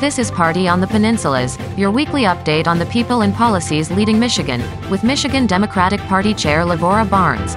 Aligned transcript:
This 0.00 0.18
is 0.18 0.30
Party 0.30 0.66
on 0.66 0.80
the 0.80 0.86
Peninsulas, 0.86 1.58
your 1.76 1.90
weekly 1.90 2.22
update 2.22 2.66
on 2.66 2.78
the 2.78 2.86
people 2.86 3.20
and 3.20 3.34
policies 3.34 3.90
leading 3.90 4.18
Michigan, 4.18 4.62
with 4.88 5.04
Michigan 5.04 5.46
Democratic 5.46 6.00
Party 6.00 6.32
Chair 6.32 6.64
Lavora 6.64 7.04
Barnes. 7.04 7.54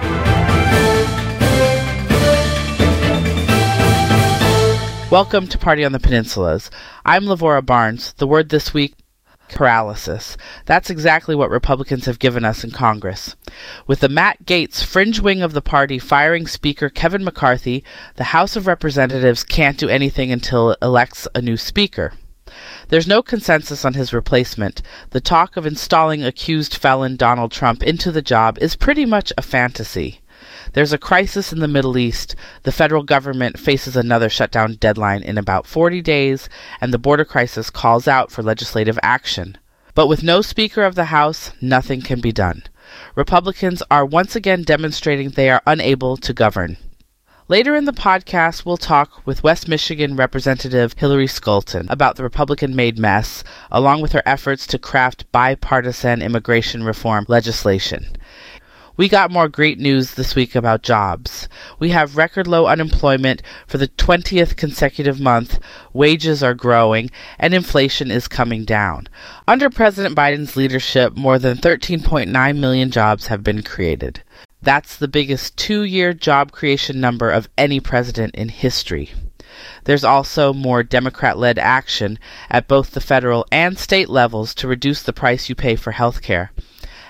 Welcome 5.10 5.48
to 5.48 5.57
Party 5.57 5.86
on 5.86 5.93
the 5.93 6.00
Peninsulas. 6.00 6.70
I'm 7.06 7.24
Lavora 7.24 7.66
Barnes. 7.66 8.11
The 8.18 8.28
word 8.28 8.50
this 8.50 8.73
week 8.73 8.96
paralysis. 9.48 10.36
That's 10.66 10.89
exactly 10.89 11.36
what 11.36 11.50
Republicans 11.50 12.07
have 12.07 12.20
given 12.20 12.44
us 12.44 12.66
in 12.66 12.71
Congress. 12.71 13.38
With 13.88 14.02
the 14.02 14.10
Matt 14.10 14.44
Gaetz 14.46 14.84
fringe 14.84 15.21
wing 15.21 15.41
of 15.41 15.54
the 15.54 15.62
party 15.62 15.98
firing 15.98 16.48
Speaker 16.48 16.89
Kevin 16.89 17.23
McCarthy, 17.23 17.86
the 18.18 18.25
House 18.25 18.57
of 18.57 18.68
Representatives 18.68 19.46
can't 19.46 19.78
do 19.78 19.88
anything 19.88 20.30
until 20.30 20.71
it 20.71 20.80
elects 20.82 21.25
a 21.33 21.41
new 21.41 21.55
Speaker. 21.55 22.11
There's 22.89 23.07
no 23.07 23.21
consensus 23.21 23.86
on 23.86 23.93
his 23.93 24.14
replacement. 24.14 24.82
The 25.11 25.21
talk 25.21 25.57
of 25.57 25.65
installing 25.65 26.24
accused 26.24 26.75
felon 26.75 27.16
Donald 27.16 27.52
Trump 27.52 27.82
into 27.83 28.11
the 28.11 28.21
job 28.21 28.57
is 28.60 28.75
pretty 28.75 29.06
much 29.06 29.32
a 29.38 29.42
fantasy. 29.42 30.21
There's 30.74 30.93
a 30.93 30.97
crisis 30.97 31.54
in 31.54 31.60
the 31.60 31.68
Middle 31.68 31.97
East. 31.97 32.36
The 32.64 32.72
federal 32.72 33.03
government 33.03 33.59
faces 33.59 33.95
another 33.95 34.30
shutdown 34.30 34.75
deadline 34.75 35.23
in 35.23 35.38
about 35.38 35.67
40 35.67 36.02
days, 36.02 36.50
and 36.81 36.94
the 36.94 37.00
border 37.00 37.25
crisis 37.25 37.69
calls 37.69 38.08
out 38.08 38.31
for 38.31 38.44
legislative 38.44 39.00
action. 39.02 39.58
But 39.95 40.08
with 40.08 40.23
no 40.23 40.41
Speaker 40.41 40.83
of 40.83 40.95
the 40.95 41.05
House, 41.05 41.52
nothing 41.61 42.02
can 42.02 42.19
be 42.19 42.31
done. 42.31 42.64
Republicans 43.16 43.83
are 43.89 44.05
once 44.05 44.36
again 44.36 44.64
demonstrating 44.64 45.30
they 45.30 45.50
are 45.50 45.61
unable 45.66 46.17
to 46.17 46.33
govern. 46.33 46.78
Later 47.50 47.75
in 47.75 47.83
the 47.83 47.92
podcast, 47.92 48.66
we'll 48.66 48.78
talk 48.78 49.28
with 49.28 49.44
West 49.44 49.67
Michigan 49.67 50.16
Representative 50.16 50.94
Hillary 50.97 51.27
Scholten 51.27 51.89
about 51.89 52.16
the 52.16 52.23
Republican 52.23 52.73
made 52.73 52.97
mess, 52.97 53.44
along 53.69 53.99
with 53.99 54.13
her 54.13 54.23
efforts 54.25 54.66
to 54.67 54.80
craft 54.80 55.30
bipartisan 55.33 56.21
immigration 56.21 56.86
reform 56.86 57.25
legislation. 57.27 58.16
We 58.95 59.09
got 59.09 59.30
more 59.30 59.49
great 59.49 59.77
news 59.77 60.14
this 60.14 60.36
week 60.36 60.55
about 60.55 60.83
jobs. 60.83 61.49
We 61.80 61.89
have 61.89 62.16
record 62.16 62.47
low 62.47 62.67
unemployment 62.67 63.41
for 63.67 63.77
the 63.77 63.89
20th 63.89 64.55
consecutive 64.55 65.19
month, 65.19 65.59
wages 65.91 66.44
are 66.44 66.53
growing, 66.53 67.11
and 67.38 67.53
inflation 67.53 68.09
is 68.09 68.30
coming 68.30 68.64
down. 68.64 69.09
Under 69.49 69.69
President 69.69 70.16
Biden's 70.16 70.55
leadership, 70.55 71.17
more 71.17 71.38
than 71.38 71.58
13.9 71.58 72.58
million 72.58 72.89
jobs 72.89 73.27
have 73.27 73.44
been 73.44 73.64
created. 73.64 74.23
That's 74.64 74.95
the 74.95 75.09
biggest 75.09 75.58
two 75.58 75.83
year 75.83 76.14
job 76.14 76.53
creation 76.53 77.02
number 77.02 77.30
of 77.30 77.50
any 77.58 77.81
president 77.81 78.33
in 78.33 78.47
history. 78.47 79.11
There's 79.83 80.05
also 80.05 80.53
more 80.53 80.83
Democrat 80.83 81.38
led 81.38 81.59
action 81.59 82.17
at 82.50 82.70
both 82.70 82.92
the 82.92 83.02
federal 83.02 83.45
and 83.52 83.78
state 83.78 84.08
levels 84.08 84.55
to 84.55 84.67
reduce 84.70 85.03
the 85.03 85.11
price 85.11 85.50
you 85.50 85.55
pay 85.55 85.75
for 85.75 85.92
health 85.92 86.22
care. 86.22 86.53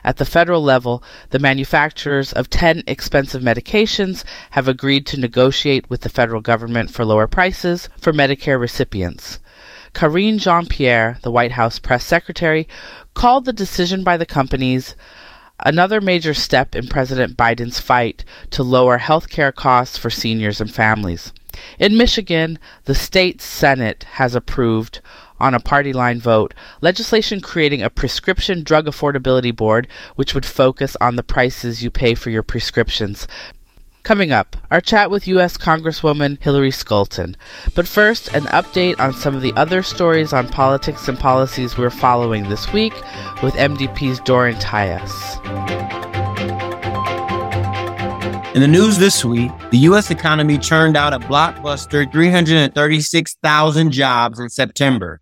At 0.03 0.17
the 0.17 0.25
federal 0.25 0.63
level, 0.63 1.03
the 1.29 1.37
manufacturers 1.37 2.33
of 2.33 2.49
10 2.49 2.83
expensive 2.87 3.43
medications 3.43 4.23
have 4.51 4.67
agreed 4.67 5.05
to 5.07 5.19
negotiate 5.19 5.87
with 5.91 6.01
the 6.01 6.09
federal 6.09 6.41
government 6.41 6.89
for 6.89 7.05
lower 7.05 7.27
prices 7.27 7.87
for 7.99 8.11
Medicare 8.11 8.59
recipients. 8.59 9.37
Karine 9.93 10.39
Jean 10.39 10.65
Pierre, 10.65 11.19
the 11.21 11.31
White 11.31 11.51
House 11.51 11.77
press 11.77 12.03
secretary, 12.03 12.67
called 13.13 13.45
the 13.45 13.53
decision 13.53 14.03
by 14.03 14.17
the 14.17 14.25
companies 14.25 14.95
another 15.63 15.99
major 16.01 16.33
step 16.33 16.75
in 16.75 16.87
President 16.87 17.35
Biden's 17.35 17.79
fight 17.79 18.23
to 18.51 18.63
lower 18.63 18.97
health 18.97 19.29
care 19.29 19.51
costs 19.51 19.97
for 19.97 20.09
seniors 20.09 20.61
and 20.61 20.71
families. 20.71 21.33
In 21.79 21.97
Michigan, 21.97 22.59
the 22.85 22.95
state 22.95 23.41
Senate 23.41 24.03
has 24.13 24.35
approved 24.35 25.01
on 25.39 25.53
a 25.53 25.59
party 25.59 25.91
line 25.93 26.19
vote 26.19 26.53
legislation 26.81 27.41
creating 27.41 27.81
a 27.81 27.89
prescription 27.89 28.63
drug 28.63 28.85
affordability 28.85 29.55
board 29.55 29.87
which 30.15 30.33
would 30.33 30.45
focus 30.45 30.95
on 31.01 31.15
the 31.15 31.23
prices 31.23 31.83
you 31.83 31.89
pay 31.91 32.15
for 32.15 32.29
your 32.29 32.43
prescriptions. 32.43 33.27
Coming 34.03 34.33
up, 34.33 34.57
our 34.69 34.81
chat 34.81 35.09
with 35.09 35.29
U.S. 35.29 35.55
Congresswoman 35.55 36.37
Hillary 36.43 36.71
Scholten. 36.71 37.35
But 37.73 37.87
first, 37.87 38.27
an 38.33 38.43
update 38.47 38.99
on 38.99 39.13
some 39.13 39.33
of 39.33 39.41
the 39.41 39.53
other 39.53 39.81
stories 39.81 40.33
on 40.33 40.49
politics 40.49 41.07
and 41.07 41.17
policies 41.17 41.77
we're 41.77 41.89
following 41.89 42.49
this 42.49 42.73
week 42.73 42.93
with 43.41 43.53
MDP's 43.53 44.19
Doron 44.19 44.59
Tyus. 44.59 45.39
In 48.53 48.59
the 48.59 48.67
news 48.67 48.97
this 48.97 49.23
week, 49.23 49.53
the 49.71 49.77
U.S. 49.77 50.11
economy 50.11 50.57
churned 50.57 50.97
out 50.97 51.13
a 51.13 51.19
blockbuster 51.19 52.11
336,000 52.11 53.91
jobs 53.91 54.37
in 54.37 54.49
September, 54.49 55.21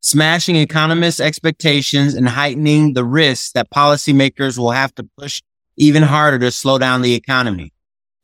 smashing 0.00 0.56
economists' 0.56 1.20
expectations 1.20 2.14
and 2.14 2.28
heightening 2.28 2.94
the 2.94 3.04
risks 3.04 3.52
that 3.52 3.70
policymakers 3.70 4.58
will 4.58 4.72
have 4.72 4.92
to 4.96 5.08
push 5.16 5.40
even 5.76 6.02
harder 6.02 6.40
to 6.40 6.50
slow 6.50 6.78
down 6.78 7.02
the 7.02 7.14
economy. 7.14 7.72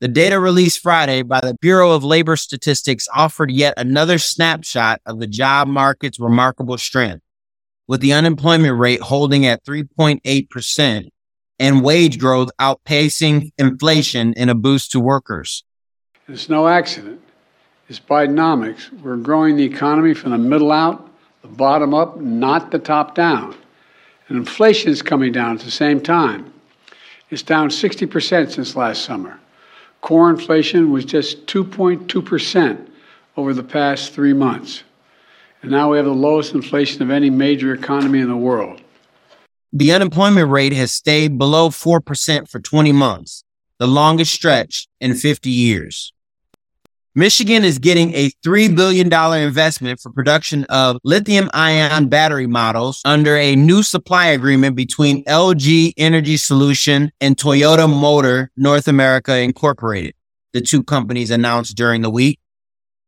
The 0.01 0.09
data 0.09 0.41
released 0.41 0.81
Friday 0.81 1.23
by 1.23 1.41
the 1.41 1.55
Bureau 1.61 1.93
of 1.93 2.03
Labor 2.03 2.37
Statistics 2.37 3.07
offered 3.15 3.51
yet 3.51 3.75
another 3.77 4.19
snapshot 4.19 5.01
of 5.07 5.21
the 5.21 5.27
job 5.27 5.69
market's 5.69 6.19
remarkable 6.19 6.77
strength, 6.79 7.23
with 7.87 8.01
the 8.01 8.13
unemployment 8.13 8.79
rate 8.79 9.01
holding 9.01 9.47
at 9.47 9.65
3.8% 9.65 11.09
and 11.61 11.85
wage 11.85 12.19
growth 12.19 12.51
outpacing 12.61 13.53
inflation 13.57 14.33
in 14.33 14.49
a 14.49 14.55
boost 14.55 14.91
to 14.93 15.01
workers. 15.01 15.63
It's 16.27 16.49
no 16.49 16.67
accident. 16.67 17.21
It's 17.89 18.01
Bidenomics. 18.01 18.91
We're 19.01 19.17
growing 19.17 19.57
the 19.57 19.65
economy 19.65 20.15
from 20.15 20.33
the 20.33 20.39
middle 20.39 20.73
out 20.73 21.09
the 21.43 21.49
bottom 21.49 21.93
up, 21.93 22.19
not 22.19 22.71
the 22.71 22.79
top 22.79 23.15
down. 23.15 23.55
And 24.29 24.39
inflation 24.39 24.91
is 24.91 25.03
coming 25.03 25.31
down 25.31 25.57
at 25.59 25.63
the 25.63 25.71
same 25.71 26.01
time. 26.01 26.51
It's 27.29 27.43
down 27.43 27.69
60% 27.69 28.51
since 28.51 28.75
last 28.75 29.05
summer. 29.05 29.39
Core 30.05 30.29
inflation 30.29 30.91
was 30.91 31.07
just 31.07 31.47
2.2% 31.47 32.91
over 33.39 33.55
the 33.55 33.63
past 33.63 34.13
three 34.13 34.35
months. 34.35 34.83
And 35.63 35.71
now 35.71 35.91
we 35.91 35.97
have 35.97 36.05
the 36.05 36.13
lowest 36.13 36.53
inflation 36.53 37.01
of 37.01 37.11
any 37.11 37.31
major 37.31 37.73
economy 37.73 38.21
in 38.21 38.29
the 38.29 38.37
world. 38.37 38.83
The 39.73 39.93
unemployment 39.93 40.51
rate 40.51 40.75
has 40.75 40.93
stayed 40.93 41.39
below 41.39 41.71
4% 41.71 42.51
for 42.51 42.61
20 42.61 42.93
months, 42.93 43.45
the 43.79 43.87
longest 43.87 44.35
stretch 44.35 44.89
in 45.01 45.15
50 45.15 45.49
years. 45.49 46.13
Michigan 47.17 47.63
is 47.63 47.79
getting 47.79 48.13
a 48.15 48.31
$3 48.45 48.75
billion 48.75 49.07
investment 49.41 50.01
for 50.01 50.11
production 50.11 50.65
of 50.65 50.97
lithium 51.05 51.49
ion 51.55 52.09
battery 52.09 52.49
models 52.49 53.01
under 53.05 53.37
a 53.37 53.55
new 53.55 53.85
supply 53.85 54.27
agreement 54.27 54.75
between 54.75 55.23
LG 55.27 55.93
Energy 55.97 56.37
Solution 56.37 57.13
and 57.21 57.37
Toyota 57.37 57.89
Motor 57.89 58.51
North 58.57 58.89
America 58.89 59.39
Incorporated. 59.39 60.15
The 60.55 60.61
two 60.61 60.83
companies 60.83 61.31
announced 61.31 61.77
during 61.77 62.03
the 62.03 62.11
week. 62.11 62.41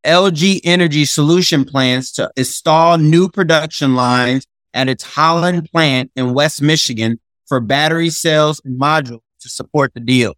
LG 0.04 0.60
Energy 0.62 1.04
Solution 1.04 1.64
plans 1.64 2.12
to 2.12 2.30
install 2.36 2.98
new 2.98 3.28
production 3.28 3.96
lines 3.96 4.46
at 4.72 4.88
its 4.88 5.02
Holland 5.02 5.68
plant 5.72 6.12
in 6.14 6.32
West 6.32 6.62
Michigan 6.62 7.18
for 7.46 7.58
battery 7.58 8.10
cells 8.10 8.60
and 8.64 8.80
modules 8.80 9.22
to 9.40 9.48
support 9.48 9.94
the 9.94 10.00
deal. 10.00 10.34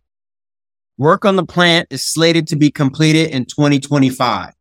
Work 0.98 1.24
on 1.24 1.36
the 1.36 1.46
plant 1.46 1.86
is 1.90 2.04
slated 2.04 2.48
to 2.48 2.56
be 2.56 2.72
completed 2.72 3.30
in 3.30 3.44
2025. 3.44 4.52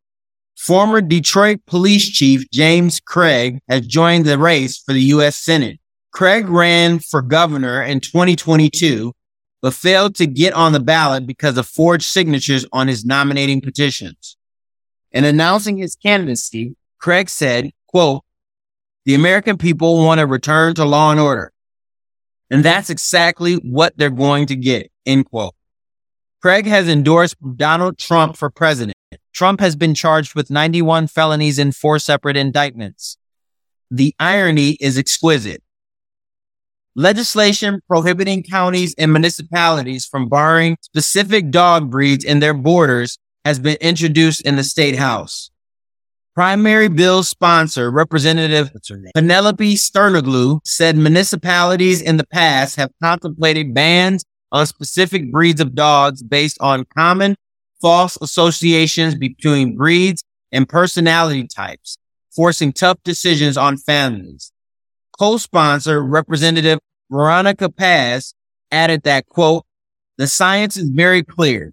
Former 0.56 1.00
Detroit 1.00 1.58
Police 1.66 2.08
Chief 2.08 2.48
James 2.52 3.00
Craig 3.00 3.58
has 3.68 3.84
joined 3.84 4.24
the 4.24 4.38
race 4.38 4.78
for 4.78 4.92
the 4.92 5.02
U.S. 5.02 5.36
Senate. 5.36 5.80
Craig 6.12 6.48
ran 6.48 7.00
for 7.00 7.22
governor 7.22 7.82
in 7.82 7.98
2022, 7.98 9.12
but 9.60 9.74
failed 9.74 10.14
to 10.14 10.26
get 10.26 10.54
on 10.54 10.72
the 10.72 10.78
ballot 10.78 11.26
because 11.26 11.58
of 11.58 11.66
forged 11.66 12.04
signatures 12.04 12.64
on 12.72 12.86
his 12.86 13.04
nominating 13.04 13.60
petitions. 13.60 14.36
In 15.10 15.24
announcing 15.24 15.76
his 15.76 15.96
candidacy, 15.96 16.76
Craig 16.98 17.28
said, 17.28 17.72
quote, 17.88 18.22
the 19.04 19.14
American 19.16 19.58
people 19.58 20.04
want 20.04 20.20
to 20.20 20.26
return 20.26 20.76
to 20.76 20.84
law 20.84 21.10
and 21.10 21.18
order. 21.18 21.52
And 22.48 22.64
that's 22.64 22.90
exactly 22.90 23.54
what 23.56 23.96
they're 23.96 24.08
going 24.08 24.46
to 24.46 24.56
get, 24.56 24.92
end 25.04 25.28
quote. 25.28 25.54
Craig 26.40 26.66
has 26.66 26.88
endorsed 26.88 27.36
Donald 27.56 27.98
Trump 27.98 28.36
for 28.36 28.48
president. 28.48 28.94
Trump 29.32 29.58
has 29.60 29.74
been 29.74 29.94
charged 29.94 30.36
with 30.36 30.50
91 30.50 31.08
felonies 31.08 31.58
in 31.58 31.72
four 31.72 31.98
separate 31.98 32.36
indictments. 32.36 33.18
The 33.90 34.14
irony 34.20 34.76
is 34.80 34.96
exquisite. 34.96 35.62
Legislation 36.94 37.80
prohibiting 37.88 38.44
counties 38.44 38.94
and 38.98 39.12
municipalities 39.12 40.06
from 40.06 40.28
barring 40.28 40.76
specific 40.80 41.50
dog 41.50 41.90
breeds 41.90 42.24
in 42.24 42.38
their 42.38 42.54
borders 42.54 43.18
has 43.44 43.58
been 43.58 43.76
introduced 43.80 44.40
in 44.42 44.56
the 44.56 44.64
state 44.64 44.96
house. 44.96 45.50
Primary 46.34 46.88
bill 46.88 47.24
sponsor, 47.24 47.90
Representative 47.90 48.70
Penelope 49.14 49.74
Tsernoglou, 49.74 50.60
said 50.64 50.96
municipalities 50.96 52.00
in 52.00 52.16
the 52.16 52.26
past 52.28 52.76
have 52.76 52.90
contemplated 53.02 53.74
bans 53.74 54.24
on 54.52 54.66
specific 54.66 55.30
breeds 55.30 55.60
of 55.60 55.74
dogs 55.74 56.22
based 56.22 56.58
on 56.60 56.84
common 56.96 57.36
false 57.80 58.18
associations 58.20 59.14
between 59.14 59.76
breeds 59.76 60.24
and 60.52 60.68
personality 60.68 61.46
types. 61.46 61.98
forcing 62.34 62.72
tough 62.72 62.98
decisions 63.02 63.56
on 63.56 63.76
families. 63.76 64.52
Co-sponsor 65.18 66.00
Representative 66.04 66.78
Veronica 67.10 67.68
Paiz 67.68 68.32
added 68.70 69.02
that, 69.02 69.26
quote, 69.26 69.64
the 70.18 70.28
science 70.28 70.76
is 70.76 70.88
very 70.88 71.24
clear. 71.24 71.72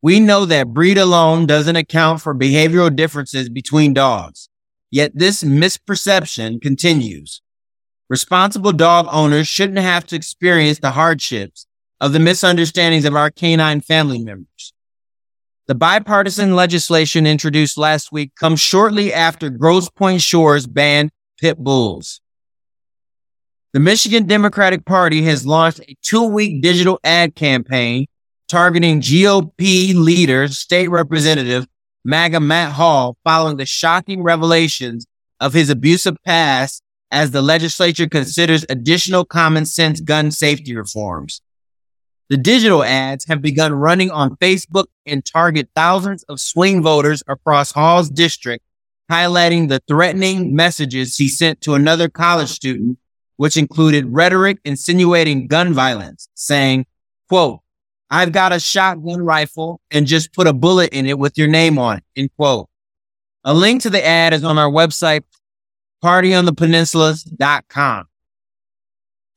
We 0.00 0.20
know 0.20 0.46
that 0.46 0.68
breed 0.68 0.96
alone 0.96 1.44
doesn't 1.44 1.76
account 1.76 2.22
for 2.22 2.34
behavioral 2.34 2.94
differences 2.94 3.50
between 3.50 3.92
dogs. 3.92 4.48
Yet 4.90 5.12
this 5.14 5.44
misperception 5.44 6.62
continues. 6.62 7.42
Responsible 8.08 8.72
dog 8.72 9.08
owners 9.10 9.48
shouldn't 9.48 9.80
have 9.80 10.06
to 10.06 10.16
experience 10.16 10.78
the 10.78 10.92
hardships 10.92 11.66
of 12.00 12.12
the 12.12 12.20
misunderstandings 12.20 13.04
of 13.04 13.16
our 13.16 13.30
canine 13.30 13.80
family 13.80 14.22
members. 14.22 14.72
The 15.66 15.74
bipartisan 15.74 16.54
legislation 16.54 17.26
introduced 17.26 17.76
last 17.76 18.12
week 18.12 18.34
comes 18.36 18.60
shortly 18.60 19.12
after 19.12 19.50
Grosse 19.50 19.90
Pointe 19.90 20.22
Shores 20.22 20.66
banned 20.66 21.10
pit 21.40 21.58
bulls. 21.58 22.20
The 23.72 23.80
Michigan 23.80 24.26
Democratic 24.26 24.84
Party 24.84 25.22
has 25.22 25.46
launched 25.46 25.80
a 25.80 25.96
two 26.02 26.24
week 26.24 26.62
digital 26.62 27.00
ad 27.02 27.34
campaign 27.34 28.06
targeting 28.48 29.00
GOP 29.00 29.94
leader, 29.94 30.48
state 30.48 30.88
representative 30.88 31.66
MAGA 32.04 32.38
Matt 32.38 32.72
Hall 32.72 33.16
following 33.24 33.56
the 33.56 33.66
shocking 33.66 34.22
revelations 34.22 35.06
of 35.40 35.52
his 35.52 35.68
abusive 35.68 36.16
past 36.24 36.82
as 37.10 37.32
the 37.32 37.42
legislature 37.42 38.08
considers 38.08 38.64
additional 38.68 39.24
common 39.24 39.66
sense 39.66 40.00
gun 40.00 40.30
safety 40.30 40.76
reforms. 40.76 41.42
The 42.28 42.36
digital 42.36 42.82
ads 42.82 43.26
have 43.26 43.40
begun 43.40 43.72
running 43.72 44.10
on 44.10 44.36
Facebook 44.36 44.86
and 45.04 45.24
target 45.24 45.68
thousands 45.76 46.24
of 46.24 46.40
swing 46.40 46.82
voters 46.82 47.22
across 47.28 47.70
Hall's 47.70 48.10
district, 48.10 48.64
highlighting 49.10 49.68
the 49.68 49.80
threatening 49.86 50.56
messages 50.56 51.16
he 51.16 51.28
sent 51.28 51.60
to 51.60 51.74
another 51.74 52.08
college 52.08 52.48
student, 52.48 52.98
which 53.36 53.56
included 53.56 54.06
rhetoric 54.06 54.58
insinuating 54.64 55.46
gun 55.46 55.72
violence, 55.72 56.28
saying, 56.34 56.86
quote, 57.28 57.60
I've 58.10 58.32
got 58.32 58.52
a 58.52 58.58
shotgun 58.58 59.22
rifle 59.22 59.80
and 59.90 60.06
just 60.06 60.32
put 60.32 60.48
a 60.48 60.52
bullet 60.52 60.92
in 60.92 61.06
it 61.06 61.18
with 61.18 61.38
your 61.38 61.48
name 61.48 61.78
on 61.78 61.98
it, 61.98 62.04
end 62.16 62.30
quote. 62.36 62.68
A 63.44 63.54
link 63.54 63.82
to 63.82 63.90
the 63.90 64.04
ad 64.04 64.32
is 64.32 64.42
on 64.42 64.58
our 64.58 64.70
website, 64.70 65.22
partyonthepeninsulas.com. 66.02 68.06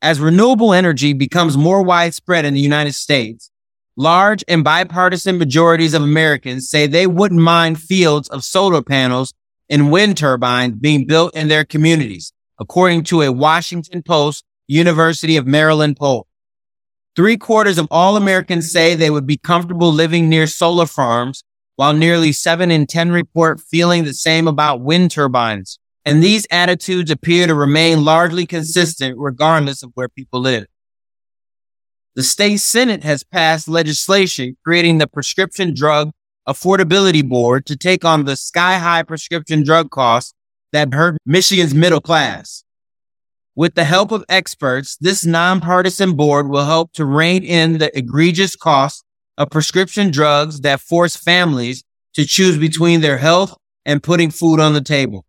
As 0.02 0.22
renewable 0.22 0.74
energy 0.74 1.12
becomes 1.12 1.58
more 1.58 1.82
widespread 1.82 2.46
in 2.46 2.54
the 2.54 2.62
United 2.62 2.94
States, 2.94 3.52
large 3.98 4.46
and 4.48 4.64
bipartisan 4.64 5.38
majorities 5.38 5.94
of 5.94 6.02
Americans 6.02 6.70
say 6.70 6.88
they 6.88 7.06
wouldn't 7.06 7.42
mind 7.42 7.82
fields 7.82 8.30
of 8.30 8.46
solar 8.46 8.82
panels 8.82 9.34
and 9.70 9.92
wind 9.92 10.16
turbines 10.16 10.76
being 10.76 11.06
built 11.06 11.36
in 11.36 11.50
their 11.50 11.66
communities, 11.66 12.32
according 12.62 13.04
to 13.04 13.22
a 13.22 13.32
Washington 13.32 14.02
Post 14.02 14.46
University 14.68 15.36
of 15.36 15.46
Maryland 15.46 15.98
poll. 15.98 16.28
Three 17.18 17.36
quarters 17.36 17.78
of 17.78 17.90
all 17.92 18.16
Americans 18.16 18.72
say 18.72 18.96
they 18.96 19.10
would 19.10 19.28
be 19.28 19.36
comfortable 19.36 19.92
living 19.92 20.30
near 20.30 20.48
solar 20.48 20.86
farms, 20.86 21.44
while 21.76 21.92
nearly 21.92 22.32
seven 22.32 22.72
in 22.72 22.88
10 22.88 23.12
report 23.12 23.60
feeling 23.60 24.06
the 24.06 24.14
same 24.14 24.48
about 24.48 24.80
wind 24.80 25.12
turbines. 25.12 25.78
And 26.06 26.24
these 26.24 26.48
attitudes 26.50 27.12
appear 27.12 27.48
to 27.48 27.54
remain 27.54 28.04
largely 28.04 28.46
consistent 28.46 29.18
regardless 29.18 29.84
of 29.84 29.92
where 29.96 30.10
people 30.10 30.40
live. 30.40 30.66
The 32.16 32.24
state 32.24 32.58
Senate 32.58 33.04
has 33.04 33.24
passed 33.24 33.68
legislation 33.68 34.58
creating 34.64 34.98
the 34.98 35.08
Prescription 35.08 35.74
Drug 35.74 36.12
Affordability 36.48 37.28
Board 37.28 37.66
to 37.68 37.78
take 37.78 38.04
on 38.04 38.26
the 38.26 38.36
sky 38.36 38.78
high 38.78 39.04
prescription 39.04 39.64
drug 39.64 39.92
costs 39.92 40.34
that 40.72 40.94
hurt 40.94 41.18
Michigan's 41.26 41.76
middle 41.76 42.02
class. 42.02 42.64
With 43.56 43.76
the 43.76 43.84
help 43.84 44.12
of 44.12 44.26
experts, 44.30 44.98
this 44.98 45.26
nonpartisan 45.26 46.16
board 46.16 46.50
will 46.50 46.66
help 46.66 46.94
to 46.94 47.06
rein 47.06 47.44
in 47.44 47.78
the 47.78 47.96
egregious 47.98 48.56
costs 48.56 49.04
of 49.38 49.50
prescription 49.50 50.12
drugs 50.12 50.62
that 50.62 50.80
force 50.80 51.16
families 51.16 51.84
to 52.14 52.26
choose 52.26 52.58
between 52.58 53.02
their 53.02 53.18
health 53.18 53.56
and 53.86 54.02
putting 54.04 54.32
food 54.32 54.60
on 54.60 54.74
the 54.74 54.82
table. 54.82 55.26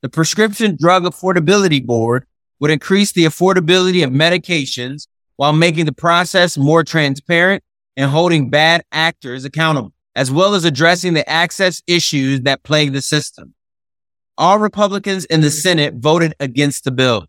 The 0.00 0.08
Prescription 0.08 0.76
Drug 0.78 1.02
Affordability 1.02 1.84
Board 1.84 2.24
would 2.60 2.70
increase 2.70 3.10
the 3.10 3.24
affordability 3.24 4.04
of 4.04 4.10
medications 4.10 5.08
while 5.36 5.52
making 5.52 5.86
the 5.86 5.92
process 5.92 6.56
more 6.56 6.84
transparent 6.84 7.64
and 7.96 8.08
holding 8.08 8.48
bad 8.48 8.84
actors 8.92 9.44
accountable, 9.44 9.92
as 10.14 10.30
well 10.30 10.54
as 10.54 10.64
addressing 10.64 11.14
the 11.14 11.28
access 11.28 11.82
issues 11.88 12.42
that 12.42 12.62
plague 12.62 12.92
the 12.92 13.02
system. 13.02 13.54
All 14.36 14.60
Republicans 14.60 15.24
in 15.24 15.40
the 15.40 15.50
Senate 15.50 15.94
voted 15.94 16.32
against 16.38 16.84
the 16.84 16.92
bill. 16.92 17.26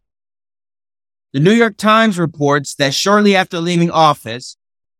The 1.33 1.39
New 1.39 1.53
York 1.53 1.75
Times 1.75 2.19
reports 2.19 2.75
that 2.75 2.93
shortly 2.93 3.35
after 3.35 3.59
leaving 3.59 3.89
office, 3.89 4.57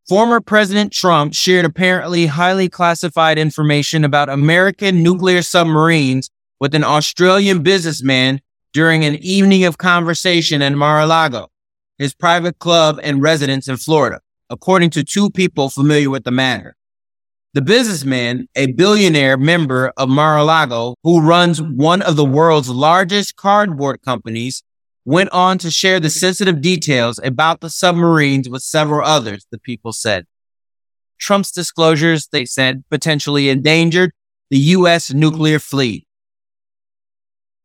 former 0.08 0.42
President 0.42 0.92
Trump 0.92 1.36
shared 1.36 1.66
apparently 1.66 2.26
highly 2.26 2.68
classified 2.68 3.38
information 3.38 4.04
about 4.04 4.30
American 4.30 5.04
nuclear 5.04 5.44
submarines 5.44 6.32
with 6.60 6.76
an 6.76 6.84
Australian 6.84 7.64
businessman 7.64 8.42
during 8.74 9.04
an 9.06 9.16
evening 9.16 9.64
of 9.64 9.78
conversation 9.78 10.62
in 10.62 10.78
Mar-a-Lago, 10.78 11.50
his 11.98 12.14
private 12.14 12.60
club 12.60 13.00
and 13.02 13.22
residence 13.22 13.68
in 13.68 13.78
Florida, 13.78 14.20
according 14.50 14.90
to 14.92 15.04
two 15.04 15.30
people 15.30 15.70
familiar 15.70 16.10
with 16.10 16.24
the 16.24 16.32
matter. 16.32 16.76
The 17.54 17.62
businessman, 17.62 18.48
a 18.56 18.68
billionaire 18.74 19.38
member 19.38 19.92
of 19.98 20.08
Mar-a-Lago 20.08 20.96
who 21.04 21.20
runs 21.20 21.62
one 21.62 22.04
of 22.04 22.16
the 22.16 22.26
world's 22.26 22.70
largest 22.70 23.36
cardboard 23.36 24.02
companies, 24.04 24.62
went 25.04 25.32
on 25.32 25.58
to 25.58 25.72
share 25.72 26.00
the 26.00 26.12
sensitive 26.12 26.62
details 26.62 27.20
about 27.24 27.62
the 27.62 27.70
submarines 27.70 28.48
with 28.48 28.62
several 28.62 29.04
others, 29.04 29.48
the 29.50 29.58
people 29.58 29.92
said. 29.92 30.28
Trump's 31.18 31.52
disclosures, 31.52 32.28
they 32.28 32.46
said, 32.46 32.84
potentially 32.92 33.50
endangered 33.50 34.12
the 34.52 34.60
U.S. 34.78 35.12
nuclear 35.12 35.58
fleet. 35.58 36.06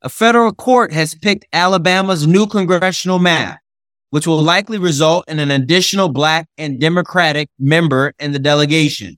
A 0.04 0.10
federal 0.10 0.52
court 0.52 0.92
has 0.92 1.14
picked 1.14 1.46
Alabama's 1.50 2.26
new 2.26 2.46
congressional 2.46 3.18
map, 3.18 3.60
which 4.10 4.26
will 4.26 4.42
likely 4.42 4.76
result 4.76 5.24
in 5.28 5.38
an 5.38 5.50
additional 5.50 6.10
black 6.10 6.46
and 6.58 6.78
Democratic 6.78 7.48
member 7.58 8.12
in 8.18 8.32
the 8.32 8.38
delegation. 8.38 9.16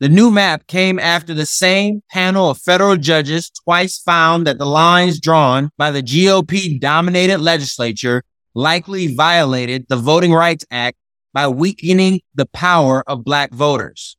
The 0.00 0.10
new 0.10 0.30
map 0.30 0.66
came 0.66 0.98
after 0.98 1.32
the 1.32 1.46
same 1.46 2.02
panel 2.10 2.50
of 2.50 2.58
federal 2.58 2.96
judges 2.98 3.50
twice 3.64 3.98
found 3.98 4.46
that 4.46 4.58
the 4.58 4.66
lines 4.66 5.18
drawn 5.18 5.70
by 5.78 5.90
the 5.90 6.02
GOP 6.02 6.78
dominated 6.78 7.38
legislature 7.38 8.24
likely 8.54 9.14
violated 9.14 9.86
the 9.88 9.96
Voting 9.96 10.34
Rights 10.34 10.66
Act 10.70 10.98
by 11.32 11.48
weakening 11.48 12.20
the 12.34 12.44
power 12.44 13.02
of 13.06 13.24
black 13.24 13.52
voters. 13.52 14.18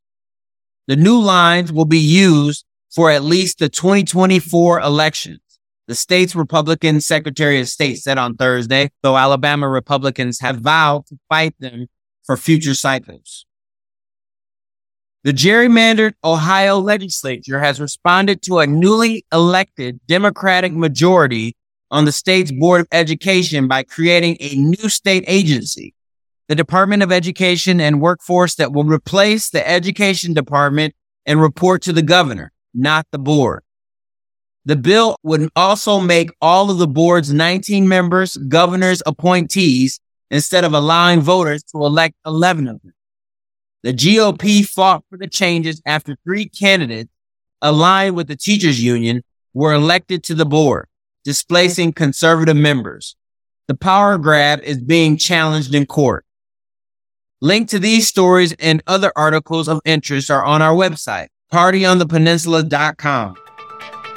The 0.87 0.95
new 0.95 1.19
lines 1.19 1.71
will 1.71 1.85
be 1.85 1.99
used 1.99 2.65
for 2.89 3.11
at 3.11 3.23
least 3.23 3.59
the 3.59 3.69
2024 3.69 4.79
elections. 4.79 5.44
The 5.87 5.95
state's 5.95 6.35
Republican 6.35 6.99
Secretary 6.99 7.59
of 7.59 7.69
State 7.69 7.97
said 7.97 8.17
on 8.17 8.35
Thursday, 8.35 8.89
though 9.03 9.17
Alabama 9.17 9.69
Republicans 9.69 10.39
have 10.39 10.57
vowed 10.57 11.05
to 11.07 11.17
fight 11.29 11.53
them 11.59 11.87
for 12.23 12.35
future 12.35 12.73
cycles. 12.73 13.45
The 15.23 15.33
gerrymandered 15.33 16.13
Ohio 16.23 16.77
legislature 16.79 17.59
has 17.59 17.81
responded 17.81 18.41
to 18.43 18.59
a 18.59 18.67
newly 18.67 19.25
elected 19.31 19.99
Democratic 20.07 20.71
majority 20.71 21.55
on 21.91 22.05
the 22.05 22.11
state's 22.11 22.51
Board 22.51 22.81
of 22.81 22.87
Education 22.91 23.67
by 23.67 23.83
creating 23.83 24.37
a 24.39 24.55
new 24.55 24.89
state 24.89 25.23
agency, 25.27 25.95
the 26.47 26.55
Department 26.55 27.01
of 27.01 27.11
Education 27.11 27.79
and 27.79 28.01
Workforce 28.01 28.55
that 28.55 28.71
will 28.71 28.83
replace 28.83 29.49
the 29.49 29.67
Education 29.67 30.33
Department 30.33 30.93
and 31.25 31.41
report 31.41 31.81
to 31.83 31.93
the 31.93 32.03
governor, 32.03 32.51
not 32.73 33.07
the 33.11 33.19
board. 33.19 33.63
The 34.65 34.75
bill 34.75 35.17
would 35.21 35.49
also 35.55 35.99
make 35.99 36.31
all 36.41 36.71
of 36.71 36.79
the 36.79 36.87
board's 36.87 37.31
19 37.31 37.87
members 37.87 38.35
governor's 38.35 39.03
appointees 39.05 39.99
instead 40.31 40.63
of 40.63 40.73
allowing 40.73 41.21
voters 41.21 41.61
to 41.63 41.77
elect 41.77 42.15
11 42.25 42.67
of 42.67 42.81
them. 42.81 42.93
The 43.83 43.93
GOP 43.93 44.67
fought 44.67 45.03
for 45.09 45.17
the 45.17 45.27
changes 45.27 45.81
after 45.85 46.17
three 46.23 46.49
candidates 46.49 47.11
aligned 47.61 48.15
with 48.15 48.27
the 48.27 48.35
teachers 48.35 48.83
union 48.83 49.21
were 49.53 49.73
elected 49.73 50.23
to 50.23 50.33
the 50.33 50.45
board, 50.45 50.87
displacing 51.23 51.93
conservative 51.93 52.57
members. 52.57 53.15
The 53.67 53.75
power 53.75 54.17
grab 54.17 54.61
is 54.61 54.79
being 54.81 55.17
challenged 55.17 55.75
in 55.75 55.85
court. 55.85 56.25
Link 57.41 57.69
to 57.69 57.77
these 57.77 58.07
stories 58.07 58.53
and 58.53 58.81
other 58.87 59.11
articles 59.15 59.67
of 59.67 59.79
interest 59.85 60.31
are 60.31 60.43
on 60.43 60.63
our 60.63 60.73
website, 60.73 61.27
partyonthepeninsula.com. 61.53 63.35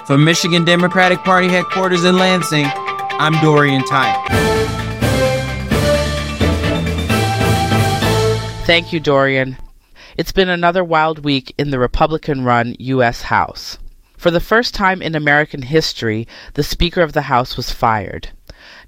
From 0.08 0.24
Michigan 0.24 0.64
Democratic 0.64 1.18
Party 1.18 1.48
headquarters 1.48 2.04
in 2.04 2.16
Lansing, 2.16 2.64
I'm 2.64 3.34
Dorian 3.42 3.84
Type. 3.84 4.16
Thank 8.64 8.90
you, 8.90 9.00
Dorian. 9.00 9.58
It's 10.16 10.32
been 10.32 10.48
another 10.48 10.82
wild 10.82 11.26
week 11.26 11.52
in 11.58 11.70
the 11.70 11.78
Republican 11.78 12.42
run 12.42 12.74
U.S. 12.78 13.20
House. 13.20 13.76
For 14.16 14.30
the 14.30 14.40
first 14.40 14.74
time 14.74 15.02
in 15.02 15.14
American 15.14 15.60
history, 15.60 16.26
the 16.54 16.62
Speaker 16.62 17.02
of 17.02 17.12
the 17.12 17.28
House 17.28 17.58
was 17.58 17.70
fired. 17.70 18.30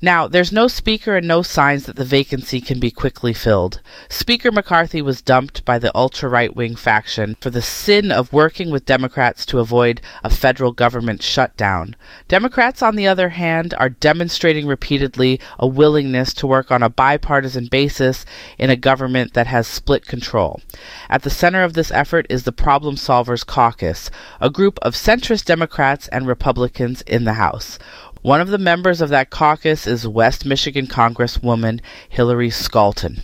Now, 0.03 0.27
there's 0.27 0.53
no 0.53 0.67
speaker 0.67 1.17
and 1.17 1.29
no 1.29 1.43
signs 1.43 1.85
that 1.85 1.97
the 1.97 2.05
vacancy 2.05 2.61
can 2.61 2.81
be 2.81 2.91
quickly 2.91 3.33
filled. 3.33 3.81
Speaker 4.09 4.51
McCarthy 4.51 5.03
was 5.03 5.21
dumped 5.21 5.65
by 5.65 5.79
the 5.79 5.95
ultra 5.95 6.29
right 6.29 6.55
wing 6.57 6.75
faction 6.75 7.37
for 7.41 7.51
the 7.51 7.61
sin 7.61 8.11
of 8.11 8.33
working 8.33 8.71
with 8.71 8.87
Democrats 8.87 9.45
to 9.47 9.59
avoid 9.59 10.01
a 10.25 10.31
federal 10.31 10.73
government 10.73 11.23
shutdown. 11.23 11.97
Democrats, 12.29 12.83
on 12.83 12.97
the 12.97 13.07
other 13.07 13.31
hand, 13.31 13.75
are 13.79 13.91
demonstrating 13.91 14.67
repeatedly 14.67 15.39
a 15.59 15.67
willingness 15.67 16.33
to 16.35 16.47
work 16.47 16.71
on 16.71 16.83
a 16.83 16.89
bipartisan 16.89 17.67
basis 17.67 18.25
in 18.59 18.71
a 18.71 18.77
government 18.77 19.35
that 19.35 19.47
has 19.47 19.67
split 19.67 20.07
control. 20.07 20.61
At 21.09 21.23
the 21.23 21.31
center 21.31 21.63
of 21.63 21.75
this 21.75 21.91
effort 21.91 22.27
is 22.31 22.45
the 22.45 22.53
Problem 22.53 22.97
Solvers 22.97 23.45
Caucus, 23.45 24.11
a 24.41 24.51
group 24.51 24.79
of 24.83 24.95
centrist 24.95 25.45
Democrats 25.45 26.09
and 26.09 26.27
Republicans 26.27 27.03
in 27.03 27.25
the 27.25 27.35
House. 27.35 27.79
One 28.23 28.43
of 28.43 28.49
the 28.49 28.59
members 28.59 29.01
of 29.01 29.09
that 29.09 29.31
caucus 29.31 29.87
is 29.87 30.07
West 30.07 30.45
Michigan 30.45 30.87
Congresswoman 30.87 31.81
Hillary 32.11 32.51
Scholten. 32.51 33.23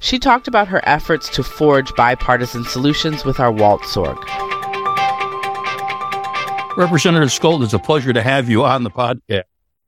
She 0.00 0.18
talked 0.18 0.48
about 0.48 0.66
her 0.66 0.80
efforts 0.82 1.28
to 1.30 1.44
forge 1.44 1.94
bipartisan 1.94 2.64
solutions 2.64 3.24
with 3.24 3.38
our 3.38 3.52
Walt 3.52 3.82
Sorg. 3.82 4.18
Representative 6.76 7.28
Scholten, 7.28 7.62
it's 7.62 7.74
a 7.74 7.78
pleasure 7.78 8.12
to 8.12 8.22
have 8.22 8.50
you 8.50 8.64
on 8.64 8.82
the 8.82 8.90
podcast. 8.90 9.44